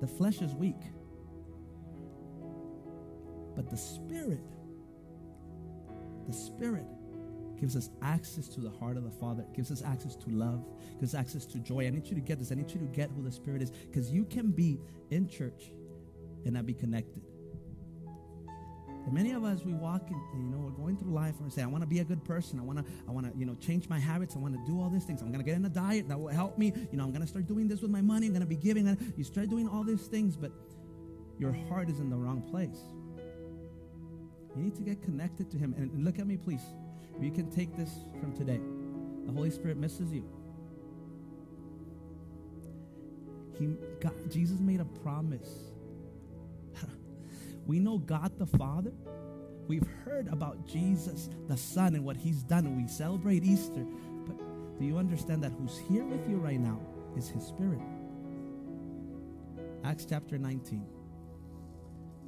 The 0.01 0.07
flesh 0.07 0.41
is 0.41 0.53
weak, 0.53 0.81
but 3.55 3.69
the 3.69 3.77
spirit 3.77 4.39
the 6.29 6.35
Spirit 6.35 6.85
gives 7.59 7.75
us 7.75 7.89
access 8.03 8.47
to 8.49 8.61
the 8.61 8.69
heart 8.69 8.97
of 8.97 9.03
the 9.03 9.11
Father, 9.11 9.43
gives 9.55 9.71
us 9.71 9.81
access 9.81 10.15
to 10.15 10.29
love, 10.29 10.63
gives 10.99 11.15
access 11.15 11.45
to 11.47 11.57
joy. 11.57 11.87
I 11.87 11.89
need 11.89 12.07
you 12.07 12.15
to 12.15 12.21
get 12.21 12.37
this. 12.39 12.51
I 12.51 12.55
need 12.55 12.71
you 12.71 12.79
to 12.79 12.85
get 12.85 13.09
who 13.09 13.23
the 13.23 13.31
Spirit 13.31 13.63
is 13.63 13.71
because 13.71 14.11
you 14.11 14.25
can 14.25 14.51
be 14.51 14.79
in 15.09 15.27
church 15.27 15.71
and 16.45 16.53
not 16.53 16.67
be 16.67 16.73
connected. 16.75 17.23
And 19.09 19.17
many 19.17 19.31
of 19.31 19.43
us, 19.43 19.65
we 19.65 19.73
walk, 19.73 20.03
in, 20.11 20.21
you 20.39 20.51
know, 20.51 20.59
we're 20.59 20.69
going 20.69 20.95
through 20.95 21.11
life 21.11 21.33
and 21.37 21.45
we 21.45 21.49
say, 21.49 21.63
I 21.63 21.65
want 21.65 21.81
to 21.81 21.87
be 21.87 21.97
a 21.97 22.03
good 22.03 22.23
person. 22.23 22.59
I 22.59 22.61
want 22.61 22.77
to, 22.77 22.85
I 23.07 23.11
want 23.11 23.25
to, 23.25 23.35
you 23.35 23.43
know, 23.43 23.55
change 23.55 23.89
my 23.89 23.97
habits. 23.97 24.35
I 24.35 24.37
want 24.37 24.53
to 24.53 24.71
do 24.71 24.79
all 24.79 24.87
these 24.87 25.03
things. 25.03 25.23
I'm 25.23 25.29
going 25.29 25.39
to 25.39 25.45
get 25.45 25.55
in 25.55 25.65
a 25.65 25.69
diet 25.69 26.07
that 26.09 26.19
will 26.19 26.27
help 26.27 26.59
me. 26.59 26.71
You 26.91 26.97
know, 26.99 27.05
I'm 27.05 27.09
going 27.09 27.23
to 27.23 27.27
start 27.27 27.47
doing 27.47 27.67
this 27.67 27.81
with 27.81 27.89
my 27.89 28.01
money. 28.01 28.27
I'm 28.27 28.33
going 28.33 28.41
to 28.41 28.47
be 28.47 28.55
giving. 28.55 28.85
You 29.17 29.23
start 29.23 29.49
doing 29.49 29.67
all 29.67 29.83
these 29.83 30.05
things, 30.05 30.37
but 30.37 30.51
your 31.39 31.51
heart 31.69 31.89
is 31.89 31.99
in 31.99 32.11
the 32.11 32.17
wrong 32.17 32.43
place. 32.51 32.77
You 34.55 34.61
need 34.61 34.75
to 34.75 34.83
get 34.83 35.01
connected 35.01 35.49
to 35.49 35.57
Him. 35.57 35.73
And 35.75 36.05
look 36.05 36.19
at 36.19 36.27
me, 36.27 36.37
please. 36.37 36.61
If 37.17 37.23
you 37.23 37.31
can 37.31 37.49
take 37.49 37.75
this 37.75 37.89
from 38.19 38.37
today, 38.37 38.61
the 39.25 39.31
Holy 39.31 39.49
Spirit 39.49 39.77
misses 39.77 40.13
you. 40.13 40.23
He, 43.57 43.69
God, 44.01 44.13
Jesus 44.29 44.59
made 44.59 44.81
a 44.81 44.85
promise. 44.85 45.49
We 47.69 47.79
know 47.79 47.99
God 47.99 48.31
the 48.39 48.47
Father. 48.47 48.91
We've 49.67 49.87
heard 50.03 50.27
about 50.29 50.65
Jesus 50.65 51.29
the 51.47 51.55
Son 51.55 51.93
and 51.93 52.03
what 52.03 52.17
He's 52.17 52.41
done, 52.41 52.75
we 52.75 52.87
celebrate 52.87 53.43
Easter. 53.43 53.85
But 54.25 54.79
do 54.79 54.85
you 54.85 54.97
understand 54.97 55.43
that 55.43 55.51
who's 55.51 55.77
here 55.77 56.03
with 56.03 56.27
you 56.27 56.37
right 56.37 56.59
now 56.59 56.79
is 57.15 57.29
His 57.29 57.45
Spirit? 57.45 57.79
Acts 59.83 60.07
chapter 60.09 60.39
19. 60.39 60.83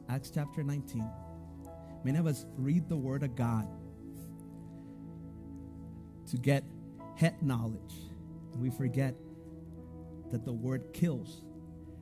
Acts 0.10 0.30
chapter 0.30 0.62
19. 0.62 1.10
Many 2.04 2.20
of 2.20 2.28
us 2.28 2.46
read 2.56 2.88
the 2.88 2.96
Word 2.96 3.24
of 3.24 3.36
God 3.36 3.68
to 6.30 6.38
get 6.38 6.64
head 7.16 7.42
knowledge, 7.42 7.96
and 8.54 8.62
we 8.62 8.70
forget 8.70 9.16
that 10.32 10.46
the 10.46 10.54
Word 10.54 10.94
kills 10.94 11.42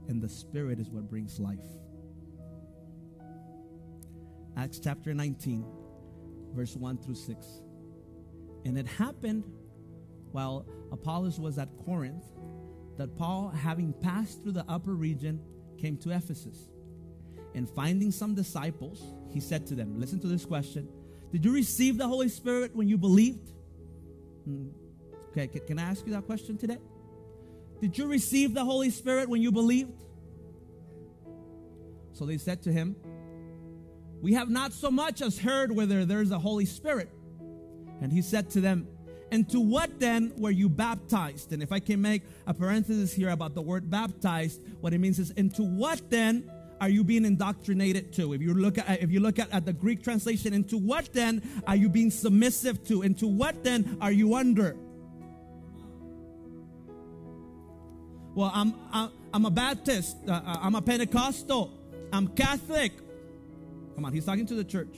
and 0.09 0.21
the 0.21 0.27
Spirit 0.27 0.77
is 0.77 0.89
what 0.89 1.09
brings 1.09 1.39
life. 1.39 1.57
Acts 4.59 4.77
chapter 4.77 5.13
19, 5.13 5.65
verse 6.53 6.75
1 6.75 6.97
through 6.97 7.15
6. 7.15 7.47
And 8.65 8.77
it 8.77 8.85
happened 8.85 9.45
while 10.33 10.65
Apollos 10.91 11.39
was 11.39 11.57
at 11.57 11.69
Corinth 11.85 12.25
that 12.97 13.15
Paul, 13.15 13.53
having 13.55 13.93
passed 13.93 14.43
through 14.43 14.51
the 14.51 14.65
upper 14.67 14.95
region, 14.95 15.39
came 15.77 15.95
to 15.99 16.09
Ephesus. 16.09 16.57
And 17.55 17.69
finding 17.69 18.11
some 18.11 18.35
disciples, 18.35 19.01
he 19.29 19.39
said 19.39 19.65
to 19.67 19.75
them, 19.75 19.97
Listen 19.97 20.19
to 20.19 20.27
this 20.27 20.43
question 20.43 20.89
Did 21.31 21.45
you 21.45 21.53
receive 21.53 21.97
the 21.97 22.07
Holy 22.07 22.27
Spirit 22.27 22.75
when 22.75 22.89
you 22.89 22.97
believed? 22.97 23.49
Hmm. 24.43 24.67
Okay, 25.29 25.47
can 25.47 25.79
I 25.79 25.83
ask 25.83 26.05
you 26.05 26.11
that 26.11 26.25
question 26.25 26.57
today? 26.57 26.79
Did 27.79 27.97
you 27.97 28.07
receive 28.07 28.53
the 28.53 28.65
Holy 28.65 28.89
Spirit 28.89 29.29
when 29.29 29.41
you 29.41 29.53
believed? 29.53 30.03
So 32.11 32.25
they 32.25 32.37
said 32.37 32.61
to 32.63 32.73
him, 32.73 32.97
We 34.21 34.33
have 34.33 34.49
not 34.49 34.73
so 34.73 34.91
much 34.91 35.21
as 35.21 35.39
heard 35.39 35.71
whether 35.71 36.05
there's 36.05 36.31
a 36.31 36.39
Holy 36.39 36.65
Spirit. 36.65 37.09
And 38.01 38.11
he 38.11 38.21
said 38.21 38.49
to 38.51 38.61
them, 38.61 38.87
And 39.31 39.49
to 39.49 39.59
what 39.59 39.99
then 39.99 40.33
were 40.37 40.51
you 40.51 40.69
baptized? 40.69 41.53
And 41.53 41.63
if 41.63 41.71
I 41.71 41.79
can 41.79 42.01
make 42.01 42.23
a 42.47 42.53
parenthesis 42.53 43.13
here 43.13 43.29
about 43.29 43.55
the 43.55 43.61
word 43.61 43.89
baptized, 43.89 44.61
what 44.81 44.93
it 44.93 44.99
means 44.99 45.19
is, 45.19 45.31
Into 45.31 45.63
what 45.63 46.09
then 46.09 46.49
are 46.81 46.89
you 46.89 47.03
being 47.03 47.25
indoctrinated 47.25 48.13
to? 48.13 48.33
If 48.33 48.41
you 48.41 48.53
look 48.53 48.77
at 48.77 49.01
if 49.01 49.11
you 49.11 49.19
look 49.19 49.39
at, 49.39 49.51
at 49.51 49.65
the 49.65 49.73
Greek 49.73 50.03
translation, 50.03 50.53
into 50.53 50.77
what 50.77 51.11
then 51.13 51.41
are 51.67 51.75
you 51.75 51.89
being 51.89 52.11
submissive 52.11 52.83
to? 52.85 53.01
Into 53.01 53.27
what 53.27 53.63
then 53.63 53.97
are 54.01 54.11
you 54.11 54.35
under? 54.35 54.75
Well, 58.33 58.51
I'm 58.53 58.73
I'm, 58.91 59.11
I'm 59.33 59.45
a 59.45 59.51
Baptist. 59.51 60.17
Uh, 60.27 60.31
uh, 60.31 60.57
I'm 60.61 60.75
a 60.75 60.81
Pentecostal. 60.81 61.73
I'm 62.13 62.29
Catholic. 62.29 62.93
Come 63.99 64.05
on, 64.05 64.13
he's 64.13 64.23
talking 64.23 64.45
to 64.45 64.55
the 64.55 64.63
church. 64.63 64.95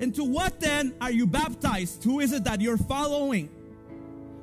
Into 0.00 0.24
what 0.24 0.58
then 0.58 0.96
are 1.00 1.12
you 1.12 1.28
baptized? 1.28 2.02
Who 2.02 2.18
is 2.18 2.32
it 2.32 2.42
that 2.42 2.60
you're 2.60 2.76
following? 2.76 3.48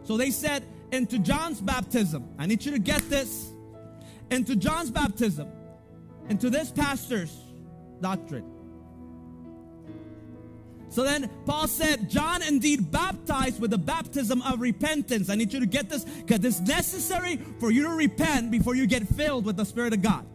So 0.03 0.15
they 0.15 0.31
said, 0.31 0.63
into 0.93 1.19
John's 1.19 1.59
baptism. 1.59 2.29
I 2.39 2.45
need 2.45 2.63
you 2.63 2.71
to 2.71 2.79
get 2.79 3.01
this. 3.09 3.51
Into 4.29 4.55
John's 4.55 4.89
baptism. 4.89 5.49
Into 6.29 6.49
this 6.49 6.71
pastor's 6.71 7.37
doctrine. 7.99 8.49
So 10.87 11.03
then 11.03 11.29
Paul 11.45 11.67
said, 11.67 12.09
John 12.09 12.41
indeed 12.43 12.89
baptized 12.89 13.59
with 13.59 13.71
the 13.71 13.77
baptism 13.77 14.41
of 14.43 14.61
repentance. 14.61 15.29
I 15.29 15.35
need 15.35 15.51
you 15.51 15.59
to 15.59 15.65
get 15.65 15.89
this 15.89 16.05
because 16.05 16.45
it's 16.45 16.61
necessary 16.61 17.35
for 17.59 17.69
you 17.69 17.83
to 17.83 17.89
repent 17.89 18.49
before 18.49 18.75
you 18.75 18.87
get 18.87 19.05
filled 19.09 19.43
with 19.43 19.57
the 19.57 19.65
Spirit 19.65 19.91
of 19.91 20.01
God. 20.01 20.25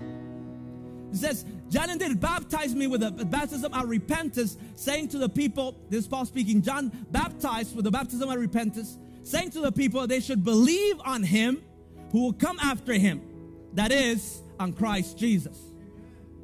Says, 1.17 1.45
John 1.69 1.91
indeed 1.91 2.21
baptized 2.21 2.77
me 2.77 2.87
with 2.87 3.01
the 3.01 3.25
baptism 3.25 3.73
of 3.73 3.89
repentance, 3.89 4.57
saying 4.75 5.09
to 5.09 5.19
the 5.19 5.29
people, 5.29 5.77
this 5.89 6.01
is 6.01 6.07
Paul 6.09 6.25
speaking, 6.25 6.63
John 6.63 6.93
baptized 7.11 7.75
with 7.75 7.85
the 7.85 7.91
baptism 7.91 8.29
of 8.29 8.39
repentance, 8.39 8.99
saying 9.23 9.51
to 9.51 9.61
the 9.61 9.73
people 9.73 10.07
they 10.07 10.21
should 10.21 10.45
believe 10.45 11.01
on 11.05 11.23
him 11.23 11.63
who 12.13 12.23
will 12.23 12.33
come 12.33 12.59
after 12.61 12.93
him, 12.93 13.21
that 13.75 13.93
is, 13.93 14.43
on 14.59 14.73
Christ 14.73 15.19
Jesus. 15.19 15.57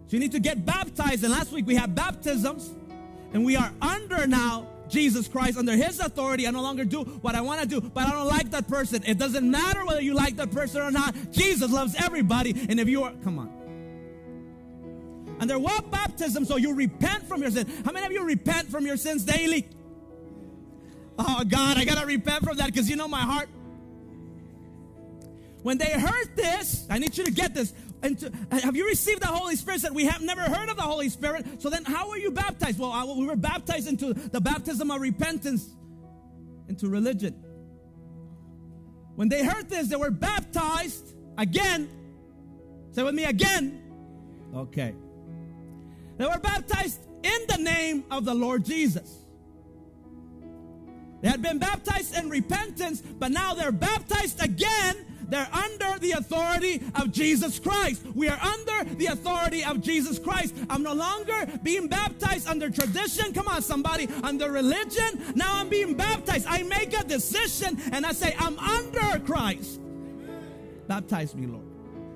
So 0.07 0.17
you 0.17 0.19
need 0.19 0.33
to 0.33 0.41
get 0.41 0.67
baptized. 0.67 1.25
And 1.25 1.33
last 1.33 1.52
week 1.52 1.67
we 1.67 1.75
had 1.75 1.95
baptisms 1.95 2.75
and 3.33 3.45
we 3.45 3.57
are 3.57 3.73
under 3.81 4.26
now 4.26 4.67
Jesus 4.88 5.26
Christ, 5.26 5.57
under 5.57 5.73
His 5.73 5.99
authority. 6.00 6.47
I 6.47 6.50
no 6.50 6.61
longer 6.61 6.85
do 6.85 7.02
what 7.02 7.35
I 7.35 7.41
want 7.41 7.62
to 7.62 7.67
do, 7.67 7.81
but 7.81 8.07
I 8.07 8.11
don't 8.11 8.26
like 8.26 8.50
that 8.50 8.69
person. 8.69 9.02
It 9.07 9.17
doesn't 9.17 9.50
matter 9.50 9.87
whether 9.87 10.02
you 10.02 10.12
like 10.12 10.37
that 10.37 10.50
person 10.50 10.83
or 10.83 10.91
not. 10.91 11.14
Jesus 11.33 11.73
loves 11.73 11.95
everybody. 11.95 12.50
And 12.69 12.79
if 12.79 12.88
you 12.88 13.02
are, 13.05 13.12
come 13.25 13.38
on. 13.38 13.62
Under 15.43 15.59
what 15.59 15.91
baptism? 15.91 16.45
So 16.45 16.57
you 16.57 16.73
repent 16.73 17.27
from 17.27 17.43
your 17.43 17.51
sin. 17.51 17.67
How 17.85 17.91
many 17.91 18.07
of 18.07 18.13
you 18.13 18.25
repent 18.25 18.69
from 18.71 18.87
your 18.87 18.97
sins 18.97 19.25
daily? 19.25 19.69
Oh 21.19 21.43
God, 21.43 21.77
I 21.77 21.85
gotta 21.85 22.07
repent 22.07 22.45
from 22.45 22.59
that 22.59 22.67
because 22.67 22.89
you 22.89 22.95
know 22.95 23.09
my 23.09 23.23
heart. 23.23 23.49
When 25.65 25.79
they 25.79 25.91
heard 25.91 26.37
this, 26.37 26.87
I 26.89 27.01
need 27.01 27.19
you 27.19 27.25
to 27.25 27.33
get 27.33 27.55
this. 27.55 27.73
And 28.05 28.21
to, 28.21 28.33
have 28.53 28.77
you 28.77 28.87
received 28.87 29.21
the 29.21 29.27
Holy 29.27 29.57
Spirit? 29.57 29.81
Said 29.81 29.93
we 29.93 30.05
have 30.05 30.23
never 30.23 30.43
heard 30.43 30.69
of 30.69 30.77
the 30.77 30.83
Holy 30.83 31.09
Spirit. 31.09 31.61
So 31.61 31.71
then, 31.71 31.85
how 31.85 32.09
were 32.09 32.19
you 32.19 32.31
baptized? 32.31 32.79
Well, 32.79 32.93
I, 32.93 33.03
we 33.03 33.27
were 33.27 33.35
baptized 33.35 33.89
into 33.89 34.15
the 34.15 34.41
baptism 34.41 34.93
of 34.93 35.01
repentance, 35.01 35.69
into 36.69 36.89
religion. 36.89 37.35
When 39.17 39.29
they 39.29 39.45
heard 39.45 39.69
this, 39.69 39.89
they 39.89 39.97
were 39.97 40.13
baptized 40.13 41.17
again. 41.37 41.89
Say 42.93 43.03
with 43.03 43.17
me 43.17 43.25
again. 43.25 43.83
Okay. 44.55 44.95
They 46.23 46.29
were 46.29 46.38
baptized 46.38 47.00
in 47.25 47.41
the 47.49 47.57
name 47.59 48.05
of 48.09 48.25
the 48.25 48.33
Lord 48.33 48.64
Jesus. 48.64 49.25
They 51.21 51.29
had 51.29 51.43
been 51.43 51.59
baptized 51.59 52.17
in 52.17 52.31
repentance, 52.31 53.00
but 53.00 53.33
now 53.33 53.55
they're 53.55 53.73
baptized 53.73 54.41
again 54.41 55.05
they're 55.29 55.49
under 55.50 55.99
the 55.99 56.12
authority 56.12 56.83
of 56.95 57.11
Jesus 57.11 57.59
Christ. 57.59 58.05
We 58.14 58.29
are 58.29 58.38
under 58.38 58.95
the 58.97 59.07
authority 59.07 59.64
of 59.64 59.81
Jesus 59.81 60.19
Christ. 60.19 60.55
I'm 60.69 60.83
no 60.83 60.93
longer 60.93 61.47
being 61.62 61.88
baptized 61.88 62.47
under 62.47 62.69
tradition. 62.69 63.33
Come 63.33 63.49
on, 63.49 63.62
somebody, 63.62 64.09
under 64.23 64.52
religion. 64.52 65.33
Now 65.35 65.55
I'm 65.55 65.71
being 65.71 65.95
baptized. 65.95 66.47
I 66.47 66.64
make 66.64 66.93
a 66.93 67.02
decision 67.02 67.81
and 67.93 68.05
I 68.05 68.12
say, 68.12 68.37
I'm 68.38 68.59
under 68.59 69.21
Christ. 69.21 69.81
Baptize 70.87 71.35
me, 71.35 71.47
Lord. 71.47 71.64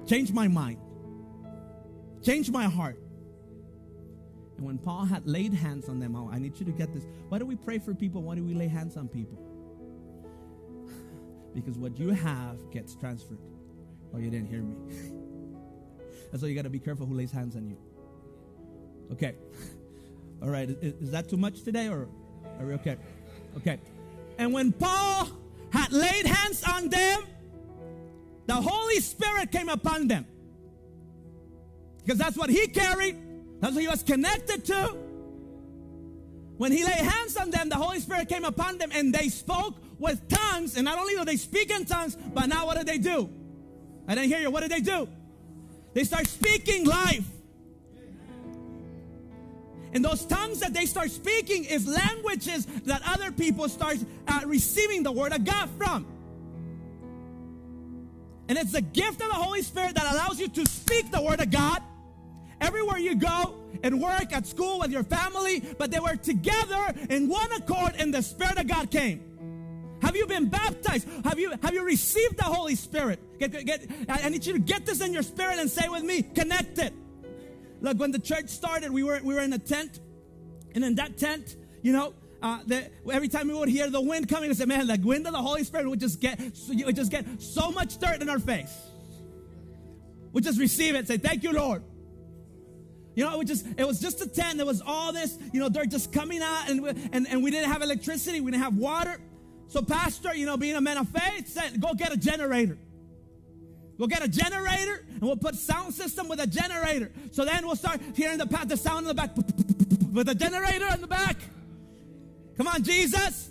Change 0.06 0.30
my 0.30 0.46
mind. 0.46 0.76
Change 2.22 2.50
my 2.50 2.64
heart. 2.64 2.98
And 4.56 4.64
when 4.64 4.78
Paul 4.78 5.04
had 5.04 5.26
laid 5.26 5.52
hands 5.52 5.88
on 5.88 5.98
them, 5.98 6.16
oh, 6.16 6.30
I 6.32 6.38
need 6.38 6.58
you 6.58 6.64
to 6.66 6.72
get 6.72 6.92
this. 6.94 7.06
Why 7.28 7.38
do 7.38 7.46
we 7.46 7.56
pray 7.56 7.78
for 7.78 7.94
people? 7.94 8.22
Why 8.22 8.34
do 8.34 8.44
we 8.44 8.54
lay 8.54 8.68
hands 8.68 8.96
on 8.96 9.08
people? 9.08 9.38
because 11.54 11.76
what 11.78 11.98
you 11.98 12.10
have 12.10 12.70
gets 12.70 12.94
transferred. 12.94 13.38
Oh, 14.14 14.18
you 14.18 14.30
didn't 14.30 14.48
hear 14.48 14.62
me. 14.62 14.76
That's 16.30 16.42
why 16.42 16.48
you 16.48 16.54
got 16.54 16.62
to 16.62 16.70
be 16.70 16.78
careful 16.78 17.06
who 17.06 17.14
lays 17.14 17.30
hands 17.30 17.54
on 17.56 17.68
you. 17.68 17.76
Okay. 19.12 19.34
All 20.42 20.48
right. 20.48 20.68
Is, 20.68 20.94
is, 20.94 21.10
that 21.10 21.28
too 21.28 21.36
much 21.36 21.62
today 21.62 21.88
or 21.88 22.08
are 22.58 22.66
we 22.66 22.74
okay? 22.74 22.96
Okay. 23.58 23.78
And 24.38 24.52
when 24.52 24.72
Paul 24.72 25.28
had 25.70 25.92
laid 25.92 26.26
hands 26.26 26.62
on 26.64 26.88
them, 26.88 27.22
the 28.46 28.54
Holy 28.54 29.00
Spirit 29.00 29.50
came 29.50 29.68
upon 29.68 30.08
them. 30.08 30.26
Because 31.98 32.18
that's 32.18 32.36
what 32.36 32.50
he 32.50 32.68
carried, 32.68 33.16
that's 33.60 33.74
what 33.74 33.80
he 33.80 33.88
was 33.88 34.02
connected 34.02 34.64
to. 34.66 34.96
When 36.56 36.72
he 36.72 36.84
laid 36.84 36.94
hands 36.94 37.36
on 37.36 37.50
them, 37.50 37.68
the 37.68 37.76
Holy 37.76 38.00
Spirit 38.00 38.28
came 38.28 38.44
upon 38.44 38.78
them 38.78 38.90
and 38.92 39.14
they 39.14 39.28
spoke 39.28 39.76
with 39.98 40.26
tongues. 40.28 40.76
And 40.76 40.84
not 40.84 40.98
only 40.98 41.14
do 41.14 41.24
they 41.24 41.36
speak 41.36 41.70
in 41.70 41.84
tongues, 41.84 42.16
but 42.16 42.48
now 42.48 42.66
what 42.66 42.76
did 42.76 42.86
they 42.86 42.98
do? 42.98 43.28
I 44.08 44.14
didn't 44.14 44.28
hear 44.28 44.40
you. 44.40 44.50
What 44.50 44.60
did 44.60 44.70
they 44.70 44.80
do? 44.80 45.08
They 45.92 46.04
start 46.04 46.26
speaking 46.26 46.84
life. 46.84 47.24
And 49.92 50.04
those 50.04 50.24
tongues 50.26 50.60
that 50.60 50.74
they 50.74 50.86
start 50.86 51.10
speaking 51.10 51.64
is 51.64 51.86
languages 51.86 52.66
that 52.84 53.02
other 53.06 53.32
people 53.32 53.68
start 53.68 53.96
uh, 54.28 54.42
receiving 54.44 55.02
the 55.02 55.12
word 55.12 55.32
of 55.32 55.44
God 55.44 55.70
from. 55.78 56.06
And 58.48 58.58
it's 58.58 58.72
the 58.72 58.82
gift 58.82 59.20
of 59.22 59.28
the 59.28 59.34
Holy 59.34 59.62
Spirit 59.62 59.94
that 59.94 60.12
allows 60.12 60.38
you 60.38 60.48
to 60.48 60.66
speak 60.66 61.10
the 61.10 61.22
word 61.22 61.40
of 61.40 61.50
God 61.50 61.82
everywhere 62.60 62.98
you 62.98 63.14
go, 63.14 63.54
at 63.82 63.94
work, 63.94 64.32
at 64.32 64.46
school, 64.46 64.80
with 64.80 64.90
your 64.90 65.04
family, 65.04 65.62
but 65.78 65.90
they 65.90 66.00
were 66.00 66.16
together 66.16 66.94
in 67.10 67.28
one 67.28 67.50
accord 67.52 67.94
and 67.98 68.12
the 68.12 68.22
Spirit 68.22 68.58
of 68.58 68.66
God 68.66 68.90
came. 68.90 69.22
Have 70.02 70.14
you 70.14 70.26
been 70.26 70.48
baptized? 70.48 71.08
Have 71.24 71.38
you 71.38 71.52
have 71.62 71.72
you 71.72 71.82
received 71.82 72.36
the 72.36 72.44
Holy 72.44 72.74
Spirit? 72.74 73.18
Get, 73.38 73.64
get, 73.64 73.86
I 74.08 74.28
need 74.28 74.44
you 74.44 74.54
to 74.54 74.58
get 74.58 74.86
this 74.86 75.00
in 75.00 75.12
your 75.12 75.22
spirit 75.22 75.58
and 75.58 75.70
say 75.70 75.88
with 75.88 76.02
me, 76.02 76.22
connected. 76.22 76.92
Like 77.80 77.96
when 77.96 78.10
the 78.10 78.18
church 78.18 78.48
started, 78.48 78.90
we 78.90 79.02
were 79.02 79.20
we 79.22 79.34
were 79.34 79.40
in 79.40 79.52
a 79.52 79.58
tent, 79.58 80.00
and 80.74 80.84
in 80.84 80.94
that 80.96 81.16
tent, 81.18 81.56
you 81.82 81.92
know, 81.92 82.14
uh, 82.42 82.60
the, 82.66 82.90
every 83.10 83.28
time 83.28 83.48
we 83.48 83.54
would 83.54 83.68
hear 83.68 83.90
the 83.90 84.00
wind 84.00 84.28
coming, 84.28 84.48
we 84.48 84.54
say, 84.54 84.66
"Man, 84.66 84.86
the 84.86 84.98
wind 85.02 85.26
of 85.26 85.32
the 85.32 85.42
Holy 85.42 85.64
Spirit 85.64 85.88
would 85.88 86.00
just 86.00 86.20
get 86.20 86.38
would 86.68 86.96
just 86.96 87.10
get 87.10 87.24
so 87.40 87.70
much 87.70 87.98
dirt 87.98 88.20
in 88.22 88.28
our 88.28 88.38
face." 88.38 88.74
We 90.32 90.42
just 90.42 90.58
receive 90.58 90.94
it, 90.94 91.08
say, 91.08 91.16
"Thank 91.16 91.42
you, 91.42 91.52
Lord." 91.52 91.82
You 93.16 93.24
know, 93.24 93.32
it 93.32 93.38
was 93.38 93.48
just 93.48 93.66
it 93.78 93.86
was 93.86 93.98
just 93.98 94.20
a 94.20 94.28
tent. 94.28 94.58
There 94.58 94.66
was 94.66 94.82
all 94.86 95.12
this, 95.12 95.38
you 95.52 95.58
know, 95.58 95.68
dirt 95.70 95.88
just 95.88 96.12
coming 96.12 96.42
out, 96.42 96.68
and 96.68 96.82
we, 96.82 96.90
and 97.12 97.26
and 97.26 97.42
we 97.42 97.50
didn't 97.50 97.72
have 97.72 97.82
electricity. 97.82 98.40
We 98.40 98.50
didn't 98.50 98.62
have 98.62 98.76
water. 98.76 99.16
So, 99.68 99.82
pastor, 99.82 100.34
you 100.36 100.46
know, 100.46 100.56
being 100.56 100.76
a 100.76 100.80
man 100.80 100.98
of 100.98 101.08
faith, 101.08 101.48
said, 101.48 101.80
"Go 101.80 101.94
get 101.94 102.12
a 102.12 102.16
generator." 102.16 102.78
We'll 103.98 104.08
get 104.08 104.22
a 104.22 104.28
generator 104.28 105.06
and 105.08 105.22
we'll 105.22 105.38
put 105.38 105.54
sound 105.54 105.94
system 105.94 106.28
with 106.28 106.38
a 106.38 106.46
generator. 106.46 107.10
So 107.30 107.46
then 107.46 107.66
we'll 107.66 107.76
start 107.76 107.98
hearing 108.14 108.36
the, 108.36 108.44
the 108.66 108.76
sound 108.76 109.08
in 109.08 109.08
the 109.08 109.14
back 109.14 109.34
with 110.12 110.28
a 110.28 110.34
generator 110.34 110.86
in 110.92 111.00
the 111.00 111.06
back. 111.06 111.38
Come 112.58 112.68
on, 112.68 112.82
Jesus. 112.82 113.48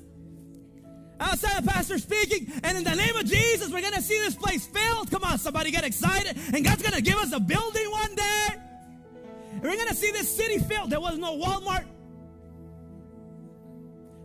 Outside 1.19 1.63
the 1.63 1.71
pastor 1.71 1.97
speaking, 1.97 2.51
and 2.63 2.77
in 2.77 2.83
the 2.83 2.93
name 2.93 3.15
of 3.15 3.25
Jesus, 3.25 3.71
we're 3.71 3.81
gonna 3.81 4.01
see 4.01 4.19
this 4.19 4.35
place 4.35 4.67
filled. 4.67 5.09
Come 5.09 5.23
on, 5.23 5.37
somebody 5.37 5.71
get 5.71 5.85
excited, 5.85 6.37
and 6.53 6.63
God's 6.63 6.83
gonna 6.83 7.01
give 7.01 7.15
us 7.15 7.31
a 7.31 7.39
building 7.39 7.89
one 7.89 8.13
day. 8.15 8.47
We're 9.65 9.77
gonna 9.77 9.95
see 9.95 10.11
this 10.11 10.33
city 10.33 10.59
filled. 10.59 10.89
There 10.89 10.99
was 10.99 11.17
no 11.17 11.37
Walmart. 11.37 11.85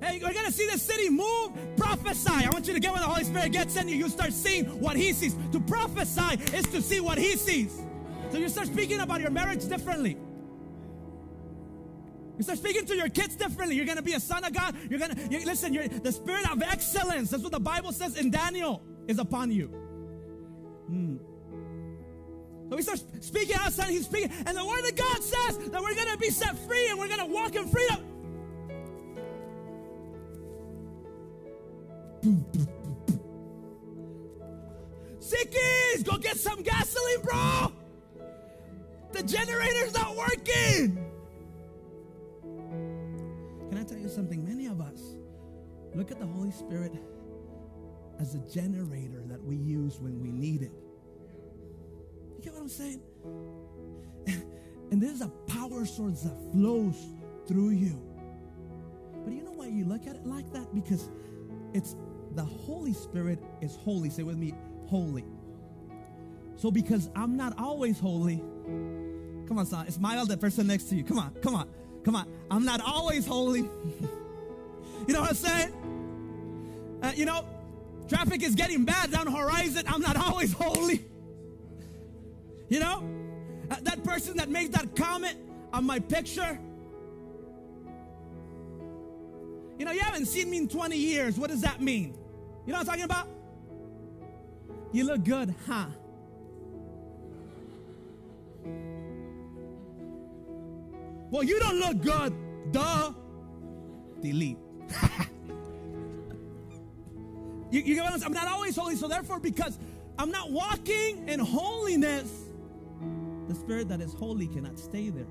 Hey, 0.02 0.20
we're 0.22 0.32
gonna 0.32 0.52
see 0.52 0.66
the 0.66 0.78
city 0.78 1.08
move. 1.08 1.52
Prophesy. 1.76 2.46
I 2.46 2.50
want 2.50 2.66
you 2.66 2.74
to 2.74 2.80
get 2.80 2.92
where 2.92 3.00
the 3.00 3.06
Holy 3.06 3.24
Spirit 3.24 3.52
gets 3.52 3.76
in 3.76 3.88
you. 3.88 3.96
You 3.96 4.08
start 4.08 4.32
seeing 4.32 4.64
what 4.80 4.96
He 4.96 5.12
sees. 5.12 5.34
To 5.52 5.60
prophesy 5.60 6.56
is 6.56 6.66
to 6.66 6.82
see 6.82 7.00
what 7.00 7.18
He 7.18 7.36
sees. 7.36 7.80
So 8.30 8.38
you 8.38 8.48
start 8.48 8.66
speaking 8.68 9.00
about 9.00 9.20
your 9.20 9.30
marriage 9.30 9.66
differently. 9.66 10.16
You 12.36 12.44
start 12.44 12.58
speaking 12.58 12.86
to 12.86 12.96
your 12.96 13.08
kids 13.08 13.36
differently. 13.36 13.76
You're 13.76 13.86
gonna 13.86 14.02
be 14.02 14.14
a 14.14 14.20
son 14.20 14.44
of 14.44 14.52
God. 14.52 14.74
You're 14.88 14.98
gonna 14.98 15.16
you, 15.30 15.44
listen. 15.44 15.74
You're, 15.74 15.88
the 15.88 16.12
spirit 16.12 16.50
of 16.50 16.62
excellence. 16.62 17.30
That's 17.30 17.42
what 17.42 17.52
the 17.52 17.60
Bible 17.60 17.92
says 17.92 18.16
in 18.16 18.30
Daniel 18.30 18.82
is 19.06 19.18
upon 19.18 19.50
you. 19.50 19.66
Hmm. 20.86 21.16
So 22.70 22.76
we 22.76 22.82
start 22.82 23.00
speaking 23.20 23.56
outside. 23.56 23.88
He's 23.88 24.04
speaking, 24.04 24.30
and 24.46 24.56
the 24.56 24.64
Word 24.64 24.84
of 24.88 24.94
God 24.94 25.24
says 25.24 25.58
that 25.58 25.82
we're 25.82 25.96
gonna 25.96 26.16
be 26.16 26.30
set 26.30 26.56
free 26.56 26.88
and 26.88 27.00
we're 27.00 27.08
gonna 27.08 27.26
walk 27.26 27.56
in 27.56 27.66
freedom. 27.66 28.06
Sickies, 35.18 36.04
go 36.04 36.16
get 36.18 36.36
some 36.36 36.62
gasoline, 36.62 37.22
bro. 37.22 37.72
The 39.14 39.24
generator's 39.24 39.92
not 39.92 40.14
working. 40.14 41.04
Can 43.68 43.78
I 43.78 43.82
tell 43.82 43.98
you 43.98 44.08
something? 44.08 44.44
Many 44.44 44.66
of 44.66 44.80
us 44.80 45.16
look 45.96 46.12
at 46.12 46.20
the 46.20 46.26
Holy 46.26 46.52
Spirit 46.52 46.92
as 48.20 48.36
a 48.36 48.38
generator 48.48 49.24
that 49.26 49.42
we 49.42 49.56
use 49.56 49.98
when 49.98 50.20
we 50.20 50.30
need 50.30 50.62
it. 50.62 50.89
You 52.40 52.44
get 52.44 52.54
what 52.54 52.62
I'm 52.62 52.68
saying? 52.70 53.02
And 54.90 55.02
there's 55.02 55.20
a 55.20 55.28
power 55.46 55.84
source 55.84 56.22
that 56.22 56.34
flows 56.52 56.96
through 57.46 57.68
you. 57.68 58.00
But 59.22 59.34
you 59.34 59.42
know 59.42 59.52
why 59.52 59.66
you 59.66 59.84
look 59.84 60.06
at 60.06 60.16
it 60.16 60.26
like 60.26 60.50
that? 60.54 60.74
Because 60.74 61.10
it's 61.74 61.96
the 62.34 62.42
Holy 62.42 62.94
Spirit 62.94 63.40
is 63.60 63.76
holy. 63.76 64.08
Say 64.08 64.22
with 64.22 64.38
me, 64.38 64.54
holy. 64.86 65.26
So 66.56 66.70
because 66.70 67.10
I'm 67.14 67.36
not 67.36 67.58
always 67.58 68.00
holy, 68.00 68.38
come 69.46 69.58
on, 69.58 69.66
son, 69.66 69.90
smile 69.90 70.24
the 70.24 70.38
person 70.38 70.66
next 70.66 70.84
to 70.84 70.96
you. 70.96 71.04
Come 71.04 71.18
on, 71.18 71.34
come 71.42 71.54
on, 71.54 71.68
come 72.06 72.16
on. 72.16 72.26
I'm 72.50 72.64
not 72.64 72.80
always 72.80 73.26
holy. 73.26 73.60
you 75.06 75.12
know 75.12 75.20
what 75.20 75.28
I'm 75.28 75.36
saying? 75.36 77.00
Uh, 77.02 77.12
you 77.14 77.26
know, 77.26 77.44
traffic 78.08 78.42
is 78.42 78.54
getting 78.54 78.86
bad 78.86 79.10
down 79.10 79.26
the 79.26 79.32
horizon. 79.32 79.82
I'm 79.86 80.00
not 80.00 80.16
always 80.16 80.54
holy. 80.54 81.04
You 82.70 82.78
know, 82.78 83.04
uh, 83.70 83.76
that 83.82 84.02
person 84.04 84.38
that 84.38 84.48
made 84.48 84.72
that 84.72 84.96
comment 84.96 85.36
on 85.72 85.84
my 85.84 85.98
picture. 85.98 86.58
You 89.76 89.84
know, 89.84 89.90
you 89.90 90.00
haven't 90.00 90.26
seen 90.26 90.48
me 90.48 90.58
in 90.58 90.68
20 90.68 90.96
years. 90.96 91.36
What 91.36 91.50
does 91.50 91.62
that 91.62 91.80
mean? 91.80 92.14
You 92.64 92.72
know 92.72 92.78
what 92.78 92.80
I'm 92.80 92.86
talking 92.86 93.02
about? 93.02 93.28
You 94.92 95.04
look 95.04 95.24
good, 95.24 95.54
huh? 95.66 95.86
Well, 101.30 101.42
you 101.42 101.58
don't 101.58 101.78
look 101.78 102.02
good. 102.02 102.34
Duh. 102.72 103.12
Delete. 104.20 104.58
you, 107.70 107.80
you 107.80 107.94
get 107.94 108.04
what 108.04 108.12
I'm? 108.12 108.22
I'm 108.22 108.32
not 108.32 108.46
always 108.48 108.76
holy, 108.76 108.94
so 108.96 109.08
therefore, 109.08 109.40
because 109.40 109.78
I'm 110.18 110.30
not 110.30 110.50
walking 110.50 111.28
in 111.28 111.40
holiness, 111.40 112.39
the 113.50 113.56
spirit 113.56 113.88
that 113.88 114.00
is 114.00 114.14
holy 114.14 114.46
cannot 114.46 114.78
stay 114.78 115.10
there. 115.10 115.26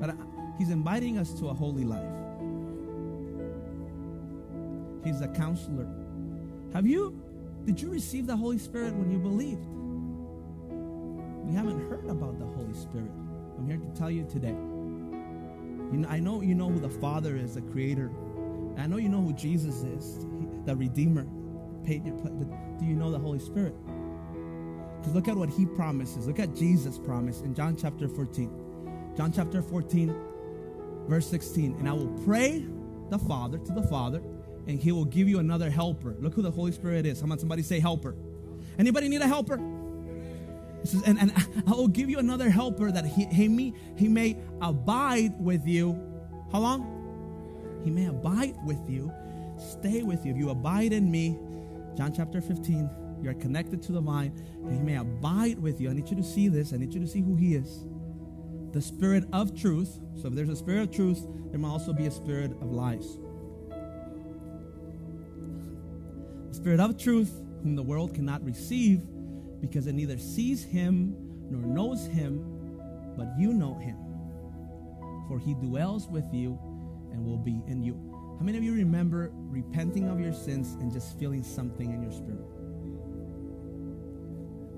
But 0.00 0.10
I, 0.10 0.14
he's 0.58 0.70
inviting 0.70 1.16
us 1.16 1.32
to 1.34 1.48
a 1.48 1.54
holy 1.54 1.84
life. 1.84 2.02
He's 5.04 5.20
a 5.20 5.28
counselor. 5.28 5.86
Have 6.72 6.88
you, 6.88 7.22
did 7.64 7.80
you 7.80 7.88
receive 7.88 8.26
the 8.26 8.36
Holy 8.36 8.58
Spirit 8.58 8.94
when 8.94 9.12
you 9.12 9.18
believed? 9.18 9.64
We 11.46 11.54
haven't 11.54 11.88
heard 11.88 12.08
about 12.08 12.40
the 12.40 12.46
Holy 12.46 12.74
Spirit. 12.74 13.12
I'm 13.58 13.68
here 13.68 13.76
to 13.76 13.88
tell 13.96 14.10
you 14.10 14.24
today. 14.24 14.56
You 15.92 15.98
know, 15.98 16.08
I 16.08 16.18
know 16.18 16.40
you 16.40 16.56
know 16.56 16.68
who 16.68 16.80
the 16.80 16.88
Father 16.88 17.36
is, 17.36 17.54
the 17.54 17.62
Creator. 17.62 18.10
I 18.76 18.88
know 18.88 18.96
you 18.96 19.08
know 19.08 19.20
who 19.20 19.34
Jesus 19.34 19.84
is, 19.84 20.26
the 20.64 20.74
Redeemer. 20.74 21.28
Paid 21.84 22.06
your, 22.06 22.16
but 22.16 22.78
do 22.80 22.86
you 22.86 22.94
know 22.94 23.12
the 23.12 23.18
Holy 23.18 23.38
Spirit? 23.38 23.74
Because 25.02 25.16
look 25.16 25.26
at 25.26 25.36
what 25.36 25.48
He 25.48 25.66
promises. 25.66 26.28
Look 26.28 26.38
at 26.38 26.54
Jesus' 26.54 26.96
promise 26.96 27.40
in 27.40 27.54
John 27.54 27.76
chapter 27.76 28.06
14. 28.06 29.12
John 29.16 29.32
chapter 29.32 29.60
14, 29.60 30.14
verse 31.08 31.26
16. 31.26 31.74
And 31.80 31.88
I 31.88 31.92
will 31.92 32.16
pray 32.24 32.64
the 33.10 33.18
Father 33.18 33.58
to 33.58 33.72
the 33.72 33.82
Father, 33.82 34.22
and 34.68 34.78
He 34.78 34.92
will 34.92 35.04
give 35.04 35.28
you 35.28 35.40
another 35.40 35.70
helper. 35.70 36.14
Look 36.20 36.34
who 36.34 36.42
the 36.42 36.52
Holy 36.52 36.70
Spirit 36.70 37.04
is. 37.04 37.20
Come 37.20 37.32
on, 37.32 37.40
somebody 37.40 37.62
say 37.62 37.80
helper. 37.80 38.14
Anybody 38.78 39.08
need 39.08 39.22
a 39.22 39.26
helper? 39.26 39.58
Says, 40.84 41.02
and, 41.04 41.18
and 41.18 41.32
I 41.66 41.72
will 41.72 41.88
give 41.88 42.08
you 42.08 42.20
another 42.20 42.48
helper 42.48 42.92
that 42.92 43.04
he, 43.04 43.24
he, 43.26 43.48
may, 43.48 43.74
he 43.96 44.06
may 44.06 44.38
abide 44.60 45.34
with 45.40 45.66
you. 45.66 46.00
How 46.52 46.60
long? 46.60 47.80
He 47.82 47.90
may 47.90 48.06
abide 48.06 48.54
with 48.64 48.88
you, 48.88 49.12
stay 49.58 50.04
with 50.04 50.24
you. 50.24 50.30
If 50.30 50.38
you 50.38 50.50
abide 50.50 50.92
in 50.92 51.10
me, 51.10 51.36
John 51.96 52.12
chapter 52.14 52.40
15, 52.40 52.88
you're 53.22 53.34
connected 53.34 53.82
to 53.84 53.92
the 53.92 54.00
vine, 54.00 54.32
and 54.64 54.74
he 54.74 54.80
may 54.80 54.96
abide 54.96 55.58
with 55.58 55.80
you. 55.80 55.90
I 55.90 55.92
need 55.92 56.08
you 56.10 56.16
to 56.16 56.24
see 56.24 56.48
this. 56.48 56.72
I 56.72 56.76
need 56.76 56.92
you 56.92 57.00
to 57.00 57.06
see 57.06 57.20
who 57.20 57.36
he 57.36 57.54
is. 57.54 57.84
The 58.72 58.82
spirit 58.82 59.24
of 59.32 59.58
truth. 59.58 60.00
So 60.20 60.28
if 60.28 60.34
there's 60.34 60.48
a 60.48 60.56
spirit 60.56 60.82
of 60.82 60.90
truth, 60.90 61.26
there 61.50 61.60
might 61.60 61.68
also 61.68 61.92
be 61.92 62.06
a 62.06 62.10
spirit 62.10 62.52
of 62.52 62.72
lies. 62.72 63.18
The 66.48 66.54
spirit 66.54 66.80
of 66.80 66.96
truth, 66.98 67.32
whom 67.62 67.76
the 67.76 67.82
world 67.82 68.14
cannot 68.14 68.44
receive 68.44 69.02
because 69.60 69.86
it 69.86 69.94
neither 69.94 70.18
sees 70.18 70.64
him 70.64 71.14
nor 71.48 71.62
knows 71.62 72.06
him, 72.06 72.44
but 73.16 73.28
you 73.38 73.52
know 73.52 73.74
him. 73.78 73.96
For 75.28 75.38
he 75.38 75.54
dwells 75.54 76.08
with 76.08 76.24
you 76.32 76.58
and 77.12 77.24
will 77.24 77.38
be 77.38 77.62
in 77.68 77.82
you. 77.82 77.94
How 78.38 78.44
many 78.44 78.58
of 78.58 78.64
you 78.64 78.74
remember 78.74 79.30
repenting 79.34 80.08
of 80.08 80.18
your 80.18 80.32
sins 80.32 80.72
and 80.80 80.92
just 80.92 81.18
feeling 81.18 81.44
something 81.44 81.92
in 81.92 82.02
your 82.02 82.10
spirit? 82.10 82.61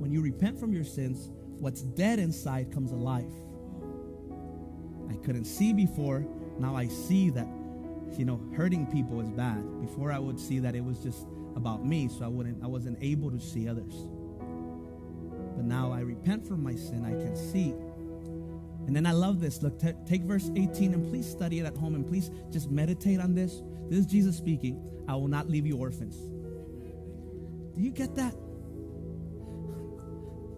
When 0.04 0.12
you 0.12 0.20
repent 0.20 0.60
from 0.60 0.74
your 0.74 0.84
sins, 0.84 1.30
what's 1.60 1.80
dead 1.80 2.18
inside 2.18 2.70
comes 2.70 2.92
alive. 2.92 3.32
I 5.08 5.14
couldn't 5.24 5.46
see 5.46 5.72
before, 5.72 6.26
now 6.58 6.76
I 6.76 6.88
see 6.88 7.30
that 7.30 7.46
you 8.18 8.26
know 8.26 8.38
hurting 8.54 8.84
people 8.88 9.22
is 9.22 9.30
bad. 9.30 9.64
Before 9.80 10.12
I 10.12 10.18
would 10.18 10.38
see 10.38 10.58
that 10.58 10.74
it 10.74 10.84
was 10.84 10.98
just 10.98 11.26
about 11.56 11.86
me, 11.86 12.10
so 12.10 12.22
I 12.22 12.28
wouldn't 12.28 12.62
I 12.62 12.66
wasn't 12.66 12.98
able 13.00 13.30
to 13.30 13.40
see 13.40 13.66
others. 13.66 13.94
But 15.56 15.64
now 15.64 15.90
I 15.90 16.00
repent 16.00 16.46
from 16.46 16.62
my 16.62 16.74
sin, 16.74 17.06
I 17.06 17.12
can 17.12 17.34
see. 17.34 17.70
And 18.86 18.94
then 18.94 19.06
I 19.06 19.12
love 19.12 19.40
this. 19.40 19.62
Look, 19.62 19.80
t- 19.80 19.94
take 20.04 20.20
verse 20.20 20.50
18 20.54 20.92
and 20.92 21.08
please 21.08 21.26
study 21.26 21.60
it 21.60 21.64
at 21.64 21.78
home 21.78 21.94
and 21.94 22.06
please 22.06 22.30
just 22.50 22.70
meditate 22.70 23.20
on 23.20 23.34
this. 23.34 23.62
This 23.88 24.00
is 24.00 24.06
Jesus 24.06 24.36
speaking. 24.36 24.82
I 25.08 25.14
will 25.14 25.28
not 25.28 25.48
leave 25.48 25.66
you 25.66 25.78
orphans. 25.78 26.16
Do 27.74 27.80
you 27.80 27.90
get 27.90 28.14
that? 28.16 28.34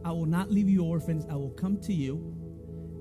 I 0.07 0.13
will 0.13 0.25
not 0.25 0.53
leave 0.53 0.71
you 0.71 0.85
orphans. 0.85 1.27
I 1.29 1.35
will 1.35 1.51
come 1.51 1.79
to 1.81 1.93
you 1.93 2.33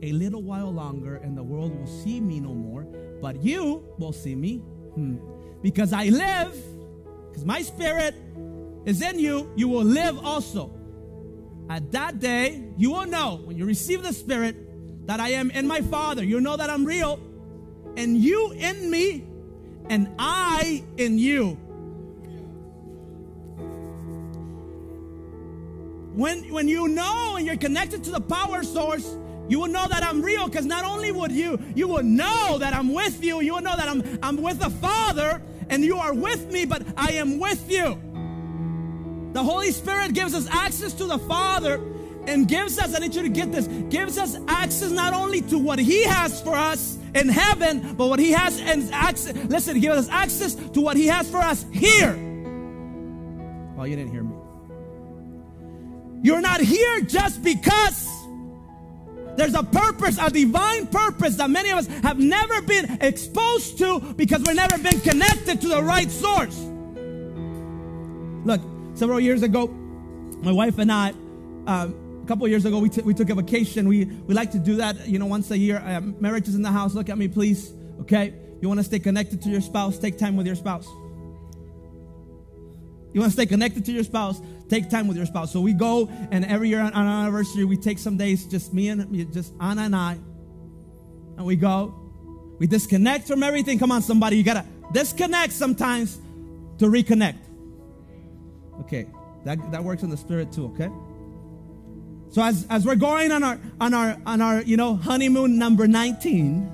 a 0.02 0.12
little 0.12 0.42
while 0.42 0.72
longer, 0.72 1.18
and 1.18 1.38
the 1.38 1.44
world 1.44 1.78
will 1.78 1.86
see 1.86 2.20
me 2.20 2.40
no 2.40 2.56
more, 2.56 2.82
but 3.22 3.44
you 3.44 3.86
will 4.00 4.12
see 4.12 4.34
me. 4.34 4.58
Hmm. 4.96 5.18
Because 5.62 5.94
I 5.94 6.06
live, 6.06 6.58
because 7.30 7.46
my 7.46 7.62
spirit 7.62 8.16
is 8.86 9.04
in 9.04 9.20
you, 9.20 9.54
you 9.56 9.68
will 9.68 9.84
live 9.84 10.18
also. 10.26 10.74
At 11.70 11.92
that 11.92 12.20
day, 12.20 12.64
you 12.76 12.90
will 12.90 13.06
know 13.06 13.42
when 13.44 13.56
you 13.56 13.66
receive 13.66 14.02
the 14.02 14.14
Spirit 14.14 15.06
that 15.06 15.20
I 15.20 15.30
am 15.30 15.52
in 15.52 15.68
my 15.68 15.82
Father. 15.82 16.24
You 16.24 16.42
know 16.42 16.58
that 16.58 16.72
I'm 16.72 16.86
real, 16.86 17.20
and 17.98 18.18
you 18.18 18.52
in 18.54 18.90
me, 18.90 19.26
and 19.90 20.10
I 20.18 20.84
in 20.98 21.20
you. 21.20 21.60
When, 26.16 26.50
when 26.54 26.70
you 26.70 26.88
know 26.88 27.36
and 27.36 27.46
you're 27.46 27.58
connected 27.58 28.06
to 28.06 28.12
the 28.12 28.22
power 28.22 28.64
source, 28.64 29.18
you 29.50 29.60
will 29.60 29.68
know 29.68 29.86
that 29.86 30.02
I'm 30.02 30.22
real 30.22 30.48
because 30.48 30.66
not 30.66 30.86
only 30.86 31.12
would 31.12 31.34
you, 31.34 31.60
you 31.76 31.90
will 31.90 32.04
know 32.04 32.58
that 32.58 32.74
I'm 32.74 32.94
with 32.94 33.22
you, 33.22 33.42
you 33.42 33.54
will 33.54 33.62
know 33.62 33.76
that 33.76 33.90
I'm, 33.90 34.02
I'm 34.24 34.42
with 34.42 34.60
the 34.60 34.70
Father 34.70 35.42
and 35.70 35.84
you 35.84 35.98
are 35.98 36.14
with 36.14 36.50
me, 36.52 36.64
but 36.64 36.84
I 36.96 37.14
am 37.14 37.38
with 37.38 37.70
you. 37.70 38.00
The 39.34 39.44
Holy 39.44 39.72
Spirit 39.72 40.14
gives 40.14 40.34
us 40.34 40.48
access 40.50 40.94
to 40.94 41.06
the 41.06 41.20
Father 41.20 41.82
and 42.28 42.48
gives 42.48 42.80
us, 42.80 42.96
I 42.96 43.00
need 43.00 43.14
you 43.14 43.24
to 43.24 43.30
get 43.30 43.52
this, 43.52 43.68
gives 43.90 44.18
us 44.18 44.38
access 44.48 44.92
not 44.92 45.14
only 45.14 45.42
to 45.42 45.60
what 45.60 45.80
He 45.80 46.06
has 46.06 46.42
for 46.42 46.56
us 46.56 46.98
in 47.14 47.28
heaven, 47.28 47.94
but 47.96 48.08
what 48.08 48.20
He 48.20 48.32
has 48.32 48.58
and 48.62 48.90
access, 48.94 49.36
listen, 49.50 49.82
gives 49.82 49.98
us 49.98 50.10
access 50.10 50.56
to 50.56 50.80
what 50.80 50.96
He 50.96 51.08
has 51.08 51.30
for 51.30 51.40
us 51.40 51.66
here. 51.74 52.16
Oh, 53.78 53.84
you 53.84 53.98
didn't 53.98 54.14
hear 54.14 54.24
me. 54.24 54.35
You're 56.26 56.42
not 56.42 56.60
here 56.60 57.02
just 57.02 57.44
because. 57.44 58.10
There's 59.36 59.54
a 59.54 59.62
purpose, 59.62 60.18
a 60.20 60.32
divine 60.32 60.88
purpose 60.88 61.36
that 61.36 61.52
many 61.52 61.70
of 61.70 61.78
us 61.78 61.88
have 62.02 62.18
never 62.18 62.64
been 62.64 62.98
exposed 63.00 63.78
to 63.78 64.00
because 64.00 64.42
we've 64.42 64.56
never 64.56 64.76
been 64.80 65.00
connected 65.02 65.62
to 65.62 65.68
the 65.68 65.84
right 65.84 66.10
source. 66.10 66.60
Look, 68.44 68.60
several 68.98 69.20
years 69.20 69.44
ago, 69.44 69.68
my 69.68 70.52
wife 70.52 70.80
and 70.80 70.92
I, 70.92 71.10
um, 71.68 72.22
a 72.24 72.28
couple 72.28 72.48
years 72.48 72.66
ago, 72.66 72.80
we, 72.80 72.90
t- 72.90 73.04
we 73.04 73.14
took 73.14 73.30
a 73.30 73.36
vacation. 73.36 73.88
We, 73.88 74.06
we 74.06 74.34
like 74.34 74.50
to 74.54 74.60
do 74.60 74.78
that, 74.78 75.08
you 75.08 75.20
know, 75.20 75.28
once 75.28 75.52
a 75.52 75.58
year. 75.60 75.80
Um, 75.86 76.16
marriage 76.20 76.48
is 76.48 76.56
in 76.56 76.64
the 76.64 76.72
house. 76.72 76.96
Look 76.96 77.10
at 77.10 77.20
me, 77.20 77.28
please. 77.28 77.72
Okay? 78.02 78.34
You 78.62 78.68
want 78.68 78.80
to 78.80 78.84
stay 78.84 78.98
connected 78.98 79.44
to 79.44 79.50
your 79.50 79.62
spouse? 79.62 80.00
Take 80.00 80.18
time 80.18 80.38
with 80.38 80.48
your 80.48 80.56
spouse. 80.56 80.88
You 83.16 83.22
want 83.22 83.32
to 83.32 83.34
stay 83.34 83.46
connected 83.46 83.86
to 83.86 83.94
your 83.94 84.04
spouse? 84.04 84.42
Take 84.68 84.90
time 84.90 85.08
with 85.08 85.16
your 85.16 85.26
spouse. 85.26 85.54
So 85.54 85.62
we 85.62 85.72
go, 85.72 86.10
and 86.32 86.44
every 86.44 86.68
year 86.68 86.82
on, 86.82 86.92
our 86.92 87.22
anniversary, 87.24 87.64
we 87.64 87.78
take 87.78 87.98
some 87.98 88.18
days, 88.18 88.46
just 88.46 88.74
me 88.74 88.90
and 88.90 89.32
just 89.32 89.54
Anna 89.62 89.84
and 89.84 89.96
I, 89.96 90.18
and 91.38 91.46
we 91.46 91.56
go. 91.56 91.96
We 92.60 92.68
disconnect 92.68 93.26
from 93.26 93.42
everything. 93.42 93.80
Come 93.80 93.90
on, 93.94 94.02
somebody, 94.02 94.36
you 94.36 94.44
gotta 94.44 94.66
disconnect 94.92 95.54
sometimes 95.54 96.20
to 96.80 96.88
reconnect. 96.88 97.38
Okay, 98.82 99.08
that, 99.46 99.72
that 99.72 99.82
works 99.82 100.04
in 100.04 100.10
the 100.10 100.18
spirit 100.18 100.52
too. 100.52 100.66
Okay. 100.74 100.90
So 102.32 102.42
as, 102.44 102.68
as 102.70 102.86
we're 102.86 102.96
going 102.96 103.32
on 103.32 103.44
our 103.44 103.58
on 103.80 103.94
our 103.94 104.18
on 104.26 104.42
our 104.42 104.62
you 104.62 104.76
know 104.76 104.98
honeymoon 104.98 105.58
number 105.58 105.88
19, 105.88 106.70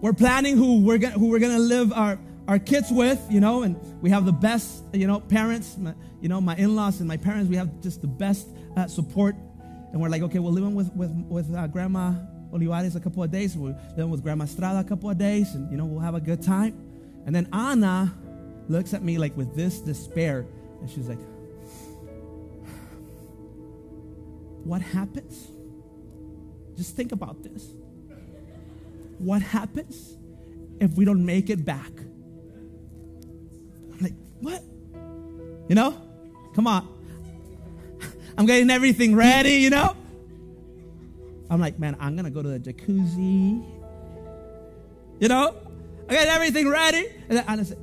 we're 0.00 0.12
planning 0.12 0.56
who 0.56 0.80
we're 0.80 0.98
gonna 0.98 1.16
who 1.16 1.28
we're 1.28 1.38
gonna 1.38 1.60
live 1.60 1.92
our 1.92 2.18
our 2.48 2.58
kids 2.58 2.90
with, 2.90 3.24
you 3.30 3.40
know, 3.40 3.62
and 3.62 3.76
we 4.00 4.08
have 4.08 4.24
the 4.24 4.32
best, 4.32 4.82
you 4.94 5.06
know, 5.06 5.20
parents, 5.20 5.76
my, 5.76 5.92
you 6.22 6.30
know, 6.30 6.40
my 6.40 6.56
in-laws 6.56 6.98
and 6.98 7.06
my 7.06 7.18
parents. 7.18 7.50
We 7.50 7.56
have 7.56 7.82
just 7.82 8.00
the 8.00 8.08
best 8.08 8.48
uh, 8.74 8.86
support, 8.88 9.36
and 9.92 10.00
we're 10.00 10.08
like, 10.08 10.22
okay, 10.22 10.38
we're 10.38 10.50
living 10.50 10.74
with 10.74 10.90
with 10.94 11.10
with 11.28 11.54
uh, 11.54 11.66
Grandma 11.66 12.14
Olivares 12.50 12.96
a 12.96 13.00
couple 13.00 13.22
of 13.22 13.30
days. 13.30 13.54
We're 13.54 13.76
living 13.90 14.10
with 14.10 14.22
Grandma 14.22 14.44
Estrada 14.44 14.80
a 14.80 14.84
couple 14.84 15.10
of 15.10 15.18
days, 15.18 15.54
and 15.54 15.70
you 15.70 15.76
know, 15.76 15.84
we'll 15.84 16.00
have 16.00 16.14
a 16.14 16.20
good 16.20 16.42
time. 16.42 16.72
And 17.26 17.34
then 17.36 17.48
Anna 17.52 18.14
looks 18.68 18.94
at 18.94 19.02
me 19.02 19.18
like 19.18 19.36
with 19.36 19.54
this 19.54 19.80
despair, 19.80 20.46
and 20.80 20.88
she's 20.88 21.06
like, 21.06 21.20
"What 24.64 24.80
happens? 24.80 25.48
Just 26.78 26.96
think 26.96 27.12
about 27.12 27.42
this. 27.42 27.68
What 29.18 29.42
happens 29.42 30.16
if 30.80 30.96
we 30.96 31.04
don't 31.04 31.26
make 31.26 31.50
it 31.50 31.66
back?" 31.66 31.92
Like, 34.00 34.14
what? 34.40 34.62
You 35.68 35.74
know? 35.74 36.00
Come 36.54 36.66
on. 36.66 36.88
I'm 38.36 38.46
getting 38.46 38.70
everything 38.70 39.14
ready, 39.14 39.54
you 39.54 39.70
know? 39.70 39.96
I'm 41.50 41.60
like, 41.60 41.78
man, 41.78 41.96
I'm 41.98 42.14
gonna 42.14 42.30
go 42.30 42.42
to 42.42 42.48
the 42.48 42.60
jacuzzi. 42.60 43.64
You 45.20 45.28
know? 45.28 45.56
I 46.08 46.14
got 46.14 46.26
everything 46.28 46.68
ready. 46.68 47.06
And 47.28 47.38
then 47.38 47.44
Anna 47.48 47.64
said, 47.64 47.78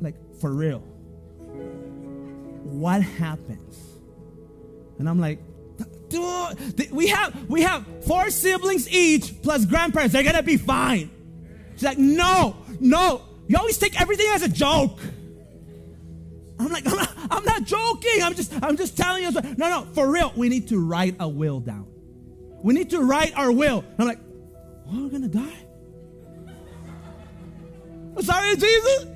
like, 0.00 0.14
for 0.40 0.52
real. 0.52 0.80
What 2.64 3.02
happens? 3.02 3.76
And 4.98 5.08
I'm 5.08 5.18
like, 5.18 5.40
dude, 6.08 6.90
we 6.92 7.08
have 7.08 7.50
we 7.50 7.62
have 7.62 7.84
four 8.04 8.30
siblings 8.30 8.88
each 8.92 9.42
plus 9.42 9.64
grandparents. 9.64 10.12
They're 10.12 10.22
gonna 10.22 10.42
be 10.42 10.56
fine. 10.56 11.10
She's 11.74 11.82
like, 11.82 11.98
no, 11.98 12.56
no, 12.80 13.22
you 13.52 13.58
always 13.58 13.76
take 13.76 14.00
everything 14.00 14.28
as 14.30 14.40
a 14.40 14.48
joke. 14.48 14.98
I'm 16.58 16.68
like, 16.68 16.86
I'm 16.86 16.96
not, 16.96 17.10
I'm 17.30 17.44
not 17.44 17.64
joking. 17.64 18.22
I'm 18.22 18.34
just, 18.34 18.50
I'm 18.62 18.78
just 18.78 18.96
telling 18.96 19.24
you. 19.24 19.30
No, 19.30 19.68
no, 19.68 19.86
for 19.92 20.10
real. 20.10 20.32
We 20.34 20.48
need 20.48 20.68
to 20.68 20.78
write 20.78 21.16
a 21.20 21.28
will 21.28 21.60
down. 21.60 21.86
We 22.62 22.72
need 22.72 22.88
to 22.90 23.00
write 23.02 23.36
our 23.36 23.52
will. 23.52 23.84
I'm 23.98 24.06
like, 24.06 24.20
what, 24.84 25.02
we're 25.02 25.10
gonna 25.10 25.28
die? 25.28 25.66
I'm 28.16 28.22
sorry, 28.22 28.56
Jesus. 28.56 29.06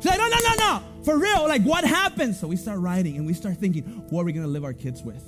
She's 0.00 0.06
like, 0.06 0.18
no, 0.18 0.28
no, 0.28 0.36
no, 0.36 0.54
no. 0.58 0.82
For 1.04 1.16
real, 1.16 1.46
like 1.46 1.62
what 1.62 1.84
happens? 1.84 2.40
So 2.40 2.48
we 2.48 2.56
start 2.56 2.80
writing 2.80 3.16
and 3.16 3.26
we 3.26 3.34
start 3.34 3.58
thinking, 3.58 3.84
what 4.10 4.22
are 4.22 4.24
we 4.24 4.32
gonna 4.32 4.48
live 4.48 4.64
our 4.64 4.72
kids 4.72 5.04
with? 5.04 5.22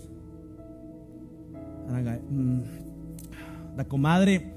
And 1.86 1.96
I 1.96 2.02
go, 2.02 2.18
mm, 2.18 3.76
la 3.76 3.84
comadre, 3.84 4.50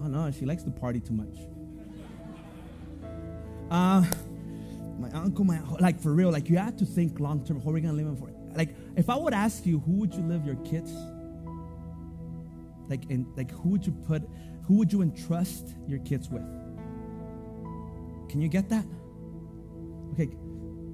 oh 0.00 0.06
no, 0.06 0.30
she 0.30 0.46
likes 0.46 0.62
to 0.62 0.70
party 0.70 1.00
too 1.00 1.14
much. 1.14 1.51
Uh, 3.72 4.04
my 4.98 5.10
uncle, 5.12 5.44
my 5.44 5.60
like 5.80 5.98
for 6.00 6.12
real, 6.12 6.30
like 6.30 6.48
you 6.48 6.58
have 6.58 6.76
to 6.76 6.84
think 6.84 7.18
long 7.18 7.44
term. 7.44 7.60
How 7.60 7.70
are 7.70 7.72
we 7.72 7.80
gonna 7.80 7.94
live 7.94 8.06
in 8.06 8.16
for? 8.16 8.30
Like, 8.54 8.76
if 8.96 9.08
I 9.08 9.16
would 9.16 9.32
ask 9.32 9.64
you, 9.66 9.80
who 9.80 9.92
would 9.92 10.14
you 10.14 10.22
live 10.22 10.44
your 10.44 10.56
kids? 10.56 10.92
Like, 12.88 13.10
in 13.10 13.26
like 13.34 13.50
who 13.50 13.70
would 13.70 13.86
you 13.86 13.92
put? 14.06 14.22
Who 14.66 14.74
would 14.74 14.92
you 14.92 15.02
entrust 15.02 15.74
your 15.88 15.98
kids 16.00 16.28
with? 16.28 16.42
Can 18.28 18.40
you 18.40 18.48
get 18.48 18.68
that? 18.68 18.84
Okay, 20.12 20.28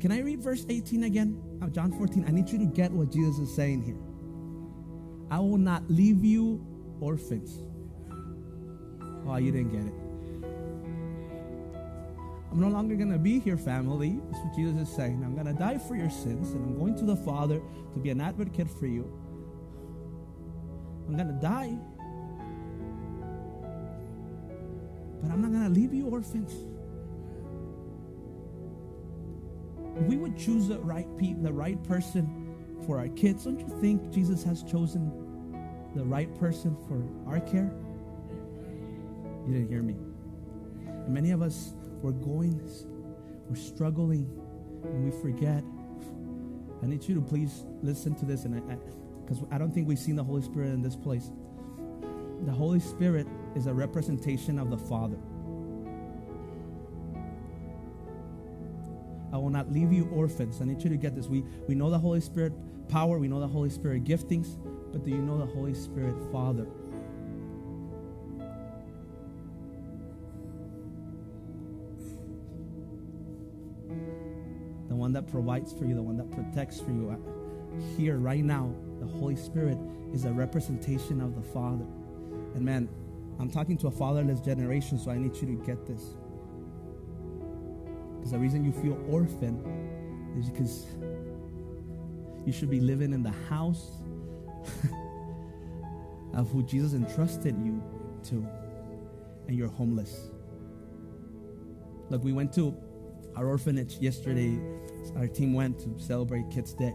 can 0.00 0.12
I 0.12 0.20
read 0.20 0.40
verse 0.40 0.64
18 0.68 1.02
again? 1.02 1.42
of 1.62 1.72
John 1.72 1.92
14. 1.92 2.24
I 2.26 2.30
need 2.30 2.48
you 2.48 2.58
to 2.58 2.66
get 2.66 2.90
what 2.92 3.10
Jesus 3.10 3.38
is 3.38 3.54
saying 3.54 3.82
here. 3.82 3.98
I 5.30 5.40
will 5.40 5.58
not 5.58 5.82
leave 5.90 6.24
you 6.24 6.64
orphans. 7.00 7.62
Oh, 9.26 9.36
you 9.36 9.52
didn't 9.52 9.72
get 9.72 9.84
it. 9.84 9.97
I'm 12.50 12.60
no 12.60 12.68
longer 12.68 12.94
going 12.94 13.12
to 13.12 13.18
be 13.18 13.38
here, 13.40 13.58
family. 13.58 14.20
That's 14.30 14.44
what 14.44 14.56
Jesus 14.56 14.88
is 14.88 14.94
saying. 14.94 15.22
I'm 15.24 15.34
going 15.34 15.46
to 15.46 15.52
die 15.52 15.78
for 15.78 15.96
your 15.96 16.10
sins, 16.10 16.52
and 16.52 16.64
I'm 16.64 16.78
going 16.78 16.96
to 16.96 17.04
the 17.04 17.16
Father 17.16 17.60
to 17.92 17.98
be 17.98 18.10
an 18.10 18.20
advocate 18.20 18.70
for 18.70 18.86
you. 18.86 19.12
I'm 21.06 21.14
going 21.14 21.28
to 21.28 21.40
die. 21.40 21.76
But 25.22 25.30
I'm 25.30 25.42
not 25.42 25.52
going 25.52 25.64
to 25.64 25.80
leave 25.80 25.92
you 25.92 26.08
orphans. 26.08 26.52
If 29.96 30.04
we 30.04 30.16
would 30.16 30.38
choose 30.38 30.68
the 30.68 30.78
right 30.78 31.08
pe- 31.18 31.34
the 31.34 31.52
right 31.52 31.82
person 31.84 32.54
for 32.86 32.98
our 32.98 33.08
kids, 33.08 33.44
don't 33.44 33.58
you 33.58 33.68
think 33.80 34.10
Jesus 34.10 34.42
has 34.44 34.62
chosen 34.62 35.10
the 35.94 36.04
right 36.04 36.32
person 36.38 36.76
for 36.86 37.02
our 37.30 37.40
care? 37.40 37.72
You 39.46 39.54
didn't 39.54 39.68
hear 39.68 39.82
me. 39.82 39.96
And 40.86 41.12
many 41.12 41.32
of 41.32 41.42
us 41.42 41.72
we're 42.02 42.12
going, 42.12 42.60
we're 43.48 43.56
struggling, 43.56 44.30
and 44.84 45.04
we 45.04 45.20
forget. 45.20 45.62
I 46.82 46.86
need 46.86 47.06
you 47.08 47.14
to 47.16 47.20
please 47.20 47.64
listen 47.82 48.14
to 48.16 48.24
this, 48.24 48.44
and 48.44 48.54
because 49.24 49.42
I, 49.50 49.52
I, 49.52 49.56
I 49.56 49.58
don't 49.58 49.72
think 49.72 49.88
we've 49.88 49.98
seen 49.98 50.16
the 50.16 50.24
Holy 50.24 50.42
Spirit 50.42 50.68
in 50.68 50.82
this 50.82 50.96
place. 50.96 51.30
The 52.44 52.52
Holy 52.52 52.80
Spirit 52.80 53.26
is 53.56 53.66
a 53.66 53.74
representation 53.74 54.58
of 54.58 54.70
the 54.70 54.78
Father. 54.78 55.18
I 59.32 59.36
will 59.36 59.50
not 59.50 59.70
leave 59.72 59.92
you 59.92 60.08
orphans. 60.10 60.60
I 60.60 60.64
need 60.64 60.82
you 60.82 60.90
to 60.90 60.96
get 60.96 61.14
this. 61.14 61.26
We, 61.26 61.44
we 61.66 61.74
know 61.74 61.90
the 61.90 61.98
Holy 61.98 62.20
Spirit 62.20 62.52
power, 62.88 63.18
we 63.18 63.28
know 63.28 63.40
the 63.40 63.48
Holy 63.48 63.70
Spirit 63.70 64.04
giftings, 64.04 64.56
but 64.92 65.04
do 65.04 65.10
you 65.10 65.18
know 65.18 65.38
the 65.38 65.46
Holy 65.46 65.74
Spirit 65.74 66.14
Father? 66.32 66.66
That 75.18 75.30
provides 75.32 75.72
for 75.72 75.84
you, 75.84 75.96
the 75.96 76.02
one 76.02 76.16
that 76.16 76.30
protects 76.30 76.78
for 76.78 76.92
you. 76.92 77.10
Uh, 77.10 77.16
here, 77.96 78.18
right 78.18 78.44
now, 78.44 78.72
the 79.00 79.06
Holy 79.06 79.34
Spirit 79.34 79.76
is 80.12 80.24
a 80.24 80.32
representation 80.32 81.20
of 81.20 81.34
the 81.34 81.42
Father. 81.42 81.84
And 82.54 82.60
man, 82.64 82.88
I'm 83.40 83.50
talking 83.50 83.76
to 83.78 83.88
a 83.88 83.90
fatherless 83.90 84.38
generation, 84.40 84.96
so 84.96 85.10
I 85.10 85.18
need 85.18 85.34
you 85.34 85.56
to 85.56 85.64
get 85.66 85.86
this. 85.86 86.02
Because 88.16 88.30
the 88.30 88.38
reason 88.38 88.64
you 88.64 88.70
feel 88.70 88.96
orphan 89.10 89.60
is 90.38 90.50
because 90.50 90.86
you 92.46 92.52
should 92.52 92.70
be 92.70 92.80
living 92.80 93.12
in 93.12 93.24
the 93.24 93.34
house 93.48 93.90
of 96.34 96.48
who 96.50 96.62
Jesus 96.62 96.92
entrusted 96.92 97.56
you 97.58 97.82
to, 98.28 98.46
and 99.48 99.56
you're 99.56 99.66
homeless. 99.66 100.30
Look, 102.08 102.22
we 102.22 102.32
went 102.32 102.52
to 102.54 102.76
our 103.36 103.46
orphanage 103.46 103.98
yesterday. 103.98 104.58
Our 105.16 105.26
team 105.26 105.54
went 105.54 105.78
to 105.80 105.98
celebrate 105.98 106.50
Kids 106.50 106.74
Day. 106.74 106.94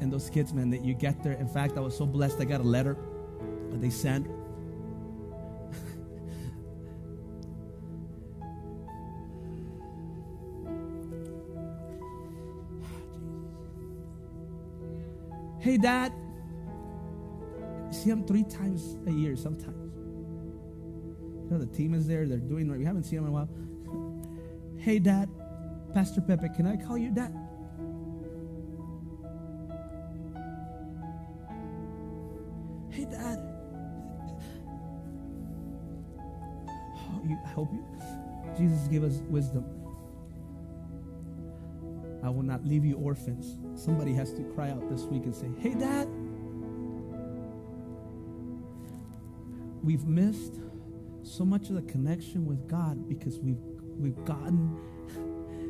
And 0.00 0.12
those 0.12 0.30
kids, 0.30 0.54
man, 0.54 0.70
that 0.70 0.84
you 0.84 0.94
get 0.94 1.24
there. 1.24 1.32
In 1.32 1.48
fact, 1.48 1.76
I 1.76 1.80
was 1.80 1.96
so 1.96 2.06
blessed. 2.06 2.40
I 2.40 2.44
got 2.44 2.60
a 2.60 2.64
letter 2.64 2.96
that 3.70 3.80
they 3.80 3.90
sent. 3.90 4.28
hey, 15.60 15.78
Dad. 15.78 16.12
see 17.90 18.10
him 18.10 18.24
three 18.24 18.44
times 18.44 18.96
a 19.08 19.10
year 19.10 19.34
sometimes. 19.36 19.74
You 21.44 21.50
know, 21.50 21.58
the 21.58 21.66
team 21.66 21.94
is 21.94 22.06
there. 22.06 22.24
They're 22.26 22.38
doing. 22.38 22.70
We 22.70 22.84
haven't 22.84 23.02
seen 23.04 23.18
him 23.18 23.24
in 23.24 23.30
a 23.30 23.32
while. 23.32 23.48
Hey, 24.80 25.00
Dad. 25.00 25.28
Pastor 25.94 26.20
Pepe, 26.20 26.48
can 26.50 26.66
I 26.66 26.76
call 26.76 26.98
you 26.98 27.10
Dad? 27.10 27.34
Hey, 32.90 33.04
Dad. 33.04 33.38
Oh, 36.94 37.22
I 37.44 37.48
hope 37.48 37.72
you, 37.72 37.84
Jesus 38.56 38.86
give 38.88 39.02
us 39.04 39.22
wisdom. 39.28 39.64
I 42.22 42.28
will 42.30 42.42
not 42.42 42.64
leave 42.64 42.84
you 42.84 42.96
orphans. 42.96 43.56
Somebody 43.80 44.12
has 44.14 44.32
to 44.34 44.42
cry 44.42 44.70
out 44.70 44.88
this 44.90 45.02
week 45.04 45.24
and 45.24 45.34
say, 45.34 45.48
Hey, 45.58 45.74
Dad. 45.74 46.08
We've 49.82 50.04
missed 50.06 50.60
so 51.22 51.44
much 51.44 51.70
of 51.70 51.76
the 51.76 51.82
connection 51.82 52.44
with 52.46 52.68
God 52.68 53.08
because 53.08 53.38
we've 53.38 53.62
we've 53.96 54.22
gotten 54.24 54.76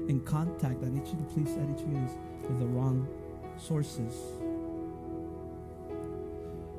in 0.08 0.20
contact. 0.20 0.82
I 0.82 0.88
need 0.88 1.06
you 1.06 1.16
to 1.16 1.24
please 1.34 1.56
edit 1.56 1.78
you 1.80 1.94
guys 1.94 2.16
with 2.42 2.58
the 2.58 2.66
wrong 2.66 3.06
sources. 3.56 4.14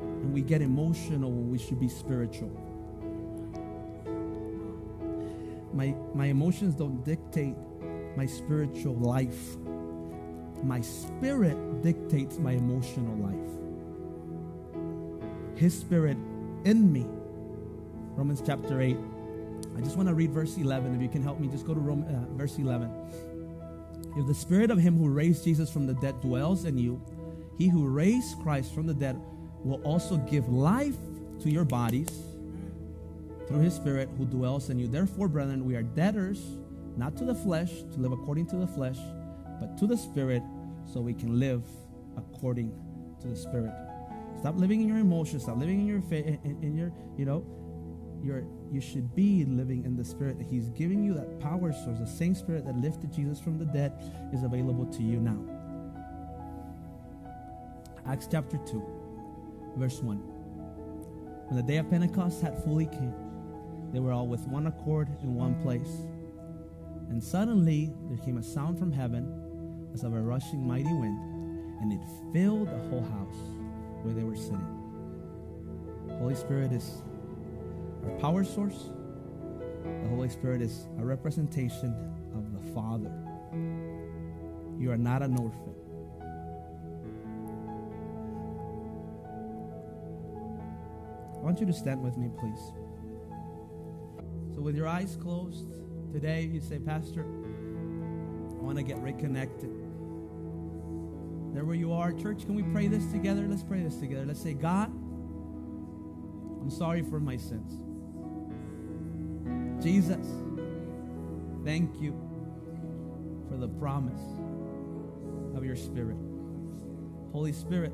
And 0.02 0.34
we 0.34 0.42
get 0.42 0.62
emotional 0.62 1.32
when 1.32 1.50
we 1.50 1.58
should 1.58 1.80
be 1.80 1.88
spiritual. 1.88 2.52
My 5.74 5.96
my 6.14 6.26
emotions 6.26 6.76
don't 6.76 7.04
dictate 7.06 7.56
my 8.18 8.26
spiritual 8.26 8.96
life. 8.96 9.56
My 10.64 10.82
spirit 10.82 11.82
dictates 11.82 12.38
my 12.38 12.52
emotional 12.52 13.16
life. 13.16 13.52
His 15.56 15.80
spirit 15.80 16.18
in 16.66 16.92
me 16.92 17.06
Romans 18.20 18.44
chapter 18.46 18.82
8. 18.82 18.98
I 19.80 19.82
just 19.82 19.96
want 19.96 20.10
to 20.10 20.14
read 20.14 20.32
verse 20.32 20.58
11. 20.58 20.94
If 20.94 21.02
you 21.02 21.08
can 21.08 21.24
help 21.24 21.40
me, 21.40 21.48
just 21.48 21.66
go 21.66 21.74
to 21.74 21.80
Rome, 21.80 22.04
uh, 22.04 22.36
verse 22.36 22.58
11. 22.58 22.92
If 24.18 24.28
the 24.28 24.34
spirit 24.34 24.72
of 24.72 24.78
him 24.78 24.98
who 24.98 25.08
raised 25.08 25.46
Jesus 25.46 25.72
from 25.72 25.88
the 25.88 25.94
dead 25.94 26.20
dwells 26.20 26.66
in 26.66 26.78
you, 26.78 27.02
he 27.58 27.70
who 27.70 27.88
raised 27.88 28.38
Christ 28.40 28.76
from 28.76 28.88
the 28.88 28.94
dead 28.94 29.18
will 29.64 29.82
also 29.84 30.18
give 30.18 30.50
life 30.50 30.98
to 31.44 31.50
your 31.50 31.64
bodies 31.64 32.10
through 33.48 33.60
his 33.60 33.74
spirit 33.74 34.10
who 34.18 34.26
dwells 34.26 34.70
in 34.70 34.80
you. 34.80 34.88
Therefore, 34.90 35.30
brethren, 35.30 35.64
we 35.64 35.78
are 35.78 35.84
debtors, 35.84 36.44
not 36.98 37.16
to 37.16 37.24
the 37.24 37.36
flesh, 37.36 37.72
to 37.72 38.00
live 38.00 38.12
according 38.12 38.48
to 38.48 38.58
the 38.58 38.68
flesh, 38.68 38.98
but 39.62 39.78
to 39.78 39.88
the 39.88 39.96
spirit, 39.96 40.44
so 40.92 41.00
we 41.00 41.14
can 41.14 41.40
live 41.40 41.64
according 42.18 42.74
to 43.22 43.30
the 43.30 43.36
spirit. 43.36 43.72
Stop 44.42 44.58
living 44.58 44.82
in 44.82 44.90
your 44.90 44.98
emotions. 44.98 45.44
Stop 45.44 45.58
living 45.58 45.80
in 45.80 45.88
your 45.88 46.02
faith, 46.02 46.26
in, 46.44 46.62
in 46.62 46.76
your, 46.76 46.92
you 47.18 47.24
know, 47.24 47.46
you're, 48.24 48.44
you 48.72 48.82
should 48.82 49.16
be 49.16 49.46
living 49.46 49.86
in 49.86 49.96
the 49.96 50.04
spirit 50.04 50.38
that 50.38 50.48
he's 50.48 50.70
giving 50.70 51.04
you 51.04 51.14
that 51.14 51.40
power 51.40 51.72
source 51.72 52.00
the 52.00 52.08
same 52.08 52.36
spirit 52.36 52.66
that 52.66 52.76
lifted 52.78 53.12
jesus 53.12 53.40
from 53.40 53.58
the 53.58 53.66
dead 53.66 53.94
is 54.34 54.44
available 54.44 54.86
to 54.86 55.04
you 55.04 55.20
now. 55.20 55.40
Acts 58.06 58.28
chapter 58.30 58.58
2 58.58 58.84
verse 59.78 60.00
1 60.02 60.18
when 60.18 61.58
the 61.58 61.64
day 61.64 61.78
of 61.78 61.90
pentecost 61.90 62.42
had 62.42 62.62
fully 62.64 62.86
came 62.86 63.14
they 63.92 64.00
were 64.00 64.12
all 64.12 64.28
with 64.28 64.48
one 64.48 64.68
accord 64.68 65.10
in 65.24 65.34
one 65.36 65.56
place. 65.62 65.90
And 67.10 67.24
suddenly 67.24 67.92
there 68.08 68.18
came 68.24 68.38
a 68.38 68.44
sound 68.44 68.78
from 68.78 68.92
heaven 68.92 69.90
as 69.94 70.04
of 70.04 70.14
a 70.14 70.22
rushing 70.22 70.66
mighty 70.66 70.94
wind 70.94 71.20
and 71.82 71.94
it 71.94 72.00
filled 72.32 72.68
the 72.68 72.90
whole 72.90 73.02
house 73.02 73.38
where 74.04 74.14
they 74.14 74.24
were 74.24 74.36
sitting. 74.36 74.76
Holy 76.20 76.36
spirit 76.36 76.72
is 76.72 77.02
power 78.12 78.44
source. 78.44 78.90
The 80.04 80.10
Holy 80.10 80.30
Spirit 80.30 80.62
is 80.62 80.88
a 81.00 81.06
representation 81.06 81.94
of 82.34 82.54
the 82.54 82.74
Father. 82.74 83.12
You 84.80 84.92
are 84.92 84.98
not 84.98 85.22
an 85.22 85.38
orphan. 85.38 85.76
I 91.36 91.42
want 91.42 91.60
you 91.60 91.66
to 91.66 91.74
stand 91.74 92.04
with 92.04 92.18
me, 92.18 92.30
please. 92.40 92.60
So, 94.56 94.62
with 94.62 94.76
your 94.76 94.88
eyes 94.88 95.18
closed, 95.22 95.68
today 96.12 96.44
you 96.44 96.62
say, 96.62 96.80
Pastor, 96.80 97.24
I 97.24 98.62
want 98.62 98.78
to 98.78 98.84
get 98.84 99.00
reconnected. 99.00 99.72
There 101.54 101.66
where 101.66 101.76
you 101.76 101.94
are, 101.94 102.12
church, 102.14 102.46
can 102.46 102.56
we 102.56 102.64
pray 102.64 102.88
this 102.88 103.06
together? 103.12 103.48
Let's 103.48 103.64
pray 103.64 103.82
this 103.82 103.98
together. 103.98 104.26
Let's 104.26 104.42
say, 104.42 104.54
God, 104.54 104.92
I'm 106.62 106.70
sorry 106.70 107.02
for 107.02 107.20
my 107.20 107.38
sins. 107.38 107.89
Jesus, 109.82 110.28
thank 111.64 112.02
you 112.02 112.14
for 113.50 113.56
the 113.56 113.68
promise 113.68 114.22
of 115.56 115.64
your 115.64 115.78
Spirit. 115.78 116.18
Holy 117.32 117.54
Spirit, 117.54 117.94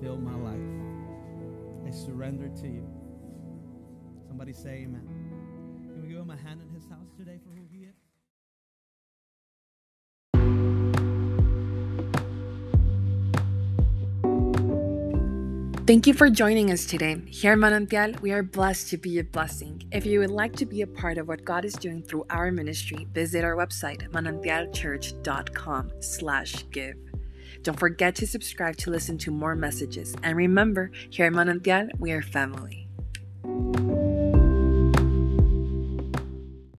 fill 0.00 0.16
my 0.16 0.34
life. 0.34 1.86
I 1.86 1.90
surrender 1.90 2.48
to 2.48 2.66
you. 2.66 2.86
Somebody 4.26 4.54
say 4.54 4.84
amen. 4.84 5.06
Can 5.92 6.02
we 6.02 6.08
give 6.08 6.18
him 6.18 6.30
a 6.30 6.36
hand 6.36 6.62
in 6.62 6.74
his 6.74 6.88
house 6.88 7.08
today 7.18 7.38
for 7.44 7.55
Thank 15.86 16.08
you 16.08 16.14
for 16.14 16.28
joining 16.28 16.72
us 16.72 16.84
today. 16.84 17.22
Here 17.28 17.52
at 17.52 17.58
Manantial, 17.58 18.20
we 18.20 18.32
are 18.32 18.42
blessed 18.42 18.88
to 18.88 18.96
be 18.96 19.20
a 19.20 19.24
blessing. 19.24 19.84
If 19.92 20.04
you 20.04 20.18
would 20.18 20.32
like 20.32 20.56
to 20.56 20.66
be 20.66 20.82
a 20.82 20.86
part 20.86 21.16
of 21.16 21.28
what 21.28 21.44
God 21.44 21.64
is 21.64 21.74
doing 21.74 22.02
through 22.02 22.26
our 22.28 22.50
ministry, 22.50 23.06
visit 23.12 23.44
our 23.44 23.54
website, 23.54 24.10
manantialchurch.com 24.10 25.92
slash 26.00 26.68
give. 26.72 26.96
Don't 27.62 27.78
forget 27.78 28.16
to 28.16 28.26
subscribe 28.26 28.76
to 28.78 28.90
listen 28.90 29.16
to 29.18 29.30
more 29.30 29.54
messages. 29.54 30.16
And 30.24 30.36
remember, 30.36 30.90
here 31.08 31.26
at 31.26 31.32
Manantial, 31.32 31.88
we 32.00 32.10
are 32.10 32.20
family. 32.20 32.88